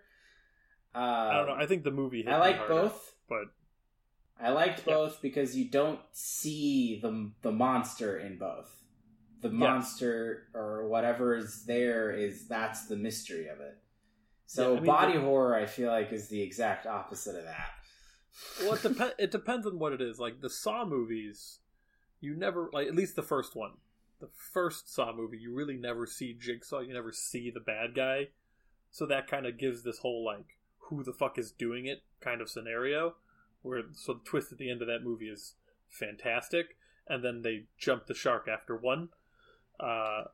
Uh, 0.93 0.97
I 0.99 1.33
don't 1.37 1.47
know. 1.47 1.55
I 1.63 1.65
think 1.65 1.83
the 1.83 1.91
movie. 1.91 2.23
Hit 2.23 2.31
I 2.33 2.39
like 2.39 2.67
both. 2.67 3.15
but 3.27 3.45
I 4.39 4.49
liked 4.49 4.79
Yeah. 4.85 4.93
both 4.95 5.21
because 5.21 5.55
you 5.57 5.69
don't 5.69 5.99
see 6.11 6.99
the 7.01 7.31
the 7.41 7.51
monster 7.51 8.17
in 8.17 8.37
both. 8.37 8.83
The 9.41 9.49
Yes. 9.49 9.57
monster 9.59 10.47
or 10.53 10.87
whatever 10.87 11.35
is 11.35 11.65
there 11.65 12.11
is 12.11 12.47
that's 12.47 12.87
the 12.87 12.95
mystery 12.95 13.47
of 13.47 13.59
it. 13.59 13.77
So 14.47 14.63
Yeah, 14.73 14.77
I 14.77 14.81
mean, 14.81 14.85
body 14.85 15.13
the- 15.13 15.21
horror, 15.21 15.55
I 15.55 15.65
feel 15.65 15.89
like, 15.91 16.11
is 16.13 16.29
the 16.29 16.41
exact 16.41 16.85
opposite 16.87 17.35
of 17.35 17.43
that. 17.45 17.69
well, 18.61 18.73
it 18.73 18.81
depends. 18.83 19.15
it 19.19 19.31
depends 19.31 19.65
on 19.67 19.77
what 19.79 19.91
it 19.93 20.01
is. 20.01 20.19
Like 20.19 20.39
the 20.41 20.49
Saw 20.49 20.85
movies, 20.85 21.59
you 22.21 22.35
never 22.35 22.69
like 22.71 22.87
at 22.87 22.95
least 22.95 23.15
the 23.15 23.23
first 23.23 23.55
one, 23.55 23.73
the 24.19 24.29
first 24.53 24.93
Saw 24.93 25.13
movie, 25.13 25.37
you 25.37 25.53
really 25.53 25.77
never 25.77 26.05
see 26.05 26.33
Jigsaw. 26.33 26.79
You 26.79 26.93
never 26.93 27.11
see 27.11 27.51
the 27.51 27.59
bad 27.59 27.95
guy, 27.95 28.29
so 28.91 29.05
that 29.05 29.27
kind 29.27 29.45
of 29.45 29.57
gives 29.57 29.83
this 29.83 29.99
whole 29.99 30.23
like 30.23 30.57
who 30.77 31.03
the 31.03 31.13
fuck 31.13 31.37
is 31.37 31.51
doing 31.51 31.85
it 31.85 32.03
kind 32.21 32.41
of 32.41 32.49
scenario. 32.49 33.15
Where 33.61 33.81
so 33.93 34.13
the 34.13 34.19
twist 34.23 34.51
at 34.51 34.57
the 34.57 34.69
end 34.69 34.81
of 34.81 34.87
that 34.87 35.03
movie 35.03 35.27
is 35.27 35.55
fantastic, 35.89 36.77
and 37.07 37.23
then 37.23 37.41
they 37.41 37.65
jump 37.77 38.05
the 38.05 38.13
shark 38.13 38.47
after 38.47 38.75
one. 38.75 39.09
Uh, 39.79 40.25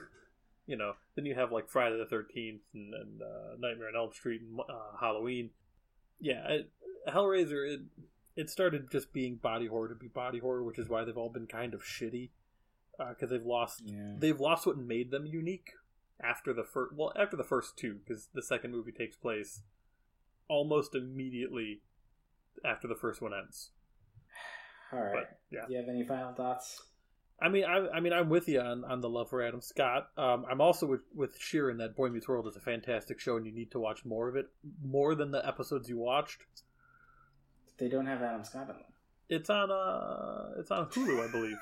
you 0.66 0.76
know, 0.76 0.94
then 1.14 1.26
you 1.26 1.34
have 1.34 1.52
like 1.52 1.68
Friday 1.68 1.98
the 1.98 2.06
Thirteenth 2.06 2.62
and, 2.74 2.94
and 2.94 3.22
uh, 3.22 3.56
Nightmare 3.58 3.88
on 3.88 3.96
Elm 3.96 4.12
Street 4.12 4.40
and 4.40 4.58
uh, 4.60 4.98
Halloween. 5.00 5.50
Yeah, 6.18 6.48
it, 6.48 6.70
Hellraiser. 7.08 7.74
It, 7.74 7.80
it 8.36 8.48
started 8.48 8.90
just 8.90 9.12
being 9.12 9.36
body 9.36 9.66
horror 9.66 9.88
to 9.88 9.94
be 9.94 10.08
body 10.08 10.38
horror, 10.38 10.62
which 10.62 10.78
is 10.78 10.88
why 10.88 11.04
they've 11.04 11.16
all 11.16 11.28
been 11.28 11.46
kind 11.46 11.74
of 11.74 11.82
shitty 11.82 12.30
because 13.08 13.30
they've 13.30 13.44
lost 13.46 13.82
Yeah. 13.84 14.14
they've 14.18 14.38
lost 14.40 14.66
what 14.66 14.76
made 14.76 15.10
them 15.10 15.26
unique 15.26 15.72
after 16.22 16.52
the 16.52 16.64
first 16.64 16.94
well 16.94 17.12
after 17.16 17.36
the 17.36 17.44
first 17.44 17.76
two 17.76 17.94
because 17.94 18.28
the 18.34 18.42
second 18.42 18.70
movie 18.72 18.92
takes 18.92 19.16
place 19.16 19.62
almost 20.48 20.94
immediately 20.94 21.82
after 22.64 22.86
the 22.88 22.94
first 22.94 23.22
one 23.22 23.32
ends. 23.34 23.70
All 24.92 25.00
right. 25.00 25.12
But 25.14 25.38
yeah, 25.50 25.66
Do 25.66 25.72
you 25.72 25.78
have 25.78 25.88
any 25.88 26.04
final 26.04 26.32
thoughts? 26.34 26.82
I 27.42 27.48
mean, 27.48 27.64
I, 27.64 27.88
I 27.88 28.00
mean, 28.00 28.12
I'm 28.12 28.28
with 28.28 28.48
you 28.48 28.60
on, 28.60 28.84
on 28.84 29.00
the 29.00 29.08
love 29.08 29.30
for 29.30 29.42
Adam 29.42 29.62
Scott. 29.62 30.08
Um, 30.18 30.44
I'm 30.50 30.60
also 30.60 30.86
with 30.86 31.00
with 31.14 31.38
Sheeran 31.40 31.78
that 31.78 31.96
Boy 31.96 32.08
Meets 32.10 32.28
World 32.28 32.46
is 32.46 32.56
a 32.56 32.60
fantastic 32.60 33.18
show, 33.18 33.36
and 33.38 33.46
you 33.46 33.52
need 33.52 33.70
to 33.70 33.78
watch 33.80 34.04
more 34.04 34.28
of 34.28 34.36
it, 34.36 34.46
more 34.84 35.14
than 35.14 35.30
the 35.30 35.46
episodes 35.46 35.88
you 35.88 35.96
watched. 35.96 36.40
They 37.78 37.88
don't 37.88 38.04
have 38.04 38.20
Adam 38.20 38.44
Scott 38.44 38.68
in 38.68 38.74
them. 38.76 38.84
It's 39.30 39.48
on 39.48 39.70
uh, 39.70 40.50
it's 40.60 40.70
on 40.70 40.86
Hulu, 40.90 41.26
I 41.26 41.32
believe. 41.32 41.56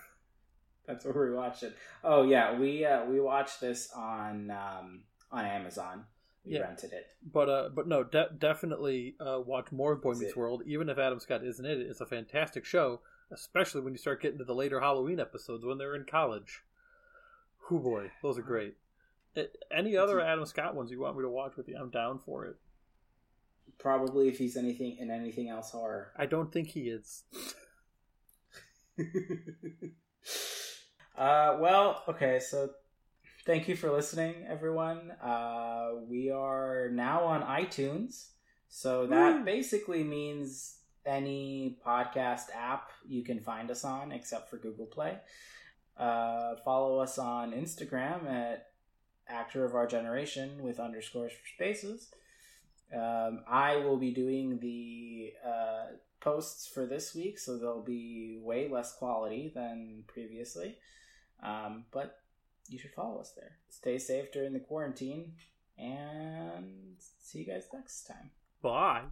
That's 0.88 1.04
where 1.04 1.28
we 1.28 1.34
watched 1.36 1.62
it. 1.62 1.76
Oh 2.02 2.22
yeah, 2.24 2.58
we 2.58 2.84
uh, 2.84 3.04
we 3.04 3.20
watched 3.20 3.60
this 3.60 3.90
on 3.94 4.50
um, 4.50 5.02
on 5.30 5.44
Amazon. 5.44 6.04
We 6.44 6.54
Yeah. 6.54 6.60
rented 6.60 6.92
it. 6.94 7.06
But 7.30 7.48
uh, 7.50 7.68
but 7.74 7.86
no, 7.86 8.02
de- 8.02 8.30
definitely 8.38 9.14
uh, 9.20 9.40
watch 9.44 9.70
more 9.70 9.92
of 9.92 10.02
Boy 10.02 10.14
Meets 10.14 10.34
World. 10.34 10.62
Even 10.66 10.88
if 10.88 10.96
Adam 10.98 11.20
Scott 11.20 11.44
isn't 11.44 11.64
in 11.64 11.80
it, 11.82 11.86
it's 11.86 12.00
a 12.00 12.06
fantastic 12.06 12.64
show, 12.64 13.02
especially 13.30 13.82
when 13.82 13.92
you 13.92 13.98
start 13.98 14.22
getting 14.22 14.38
to 14.38 14.44
the 14.44 14.54
later 14.54 14.80
Halloween 14.80 15.20
episodes 15.20 15.64
when 15.64 15.76
they're 15.78 15.94
in 15.94 16.06
college. 16.06 16.62
Whoo 17.70 17.80
boy, 17.80 18.10
those 18.22 18.38
are 18.38 18.42
great. 18.42 18.76
Uh, 19.36 19.42
Any 19.70 19.94
other 19.94 20.22
Adam 20.22 20.46
Scott 20.46 20.74
ones 20.74 20.90
you 20.90 21.00
want 21.00 21.16
me 21.18 21.22
to 21.22 21.28
watch 21.28 21.54
with 21.56 21.68
you? 21.68 21.76
I'm 21.78 21.90
down 21.90 22.18
for 22.18 22.46
it. 22.46 22.56
Probably 23.78 24.28
if 24.28 24.38
he's 24.38 24.56
anything 24.56 24.96
in 24.98 25.10
anything 25.10 25.50
else 25.50 25.70
horror. 25.72 26.12
I 26.16 26.24
don't 26.24 26.50
think 26.50 26.68
he 26.68 26.88
is. 26.88 27.24
uh, 31.18 31.56
well, 31.58 32.04
okay, 32.08 32.38
so 32.38 32.70
thank 33.44 33.68
you 33.68 33.76
for 33.76 33.90
listening, 33.90 34.46
everyone. 34.48 35.10
Uh, 35.22 35.90
we 36.08 36.30
are 36.30 36.88
now 36.90 37.24
on 37.24 37.42
iTunes, 37.42 38.28
so 38.68 39.06
that 39.06 39.38
Woo. 39.38 39.44
basically 39.44 40.04
means 40.04 40.76
any 41.04 41.78
podcast 41.84 42.44
app 42.54 42.90
you 43.06 43.24
can 43.24 43.40
find 43.40 43.70
us 43.70 43.84
on, 43.84 44.12
except 44.12 44.48
for 44.48 44.58
Google 44.58 44.86
Play. 44.86 45.18
Uh, 45.96 46.54
follow 46.64 47.00
us 47.00 47.18
on 47.18 47.52
Instagram 47.52 48.30
at 48.30 48.68
actor 49.26 49.64
of 49.64 49.74
our 49.74 49.86
generation 49.86 50.62
with 50.62 50.78
underscores 50.78 51.32
for 51.32 51.48
spaces. 51.54 52.10
Um, 52.94 53.40
I 53.48 53.76
will 53.76 53.96
be 53.96 54.12
doing 54.12 54.60
the 54.60 55.32
uh, 55.44 55.86
posts 56.20 56.66
for 56.66 56.86
this 56.86 57.14
week, 57.14 57.38
so 57.38 57.58
they'll 57.58 57.82
be 57.82 58.38
way 58.40 58.68
less 58.68 58.94
quality 58.94 59.50
than 59.54 60.04
previously. 60.06 60.76
Um, 61.42 61.84
but 61.90 62.20
you 62.68 62.78
should 62.78 62.92
follow 62.92 63.20
us 63.20 63.32
there. 63.32 63.56
Stay 63.68 63.98
safe 63.98 64.32
during 64.32 64.52
the 64.52 64.60
quarantine, 64.60 65.32
and 65.78 66.96
see 66.98 67.40
you 67.40 67.46
guys 67.46 67.66
next 67.72 68.04
time. 68.04 68.30
Bye. 68.62 69.02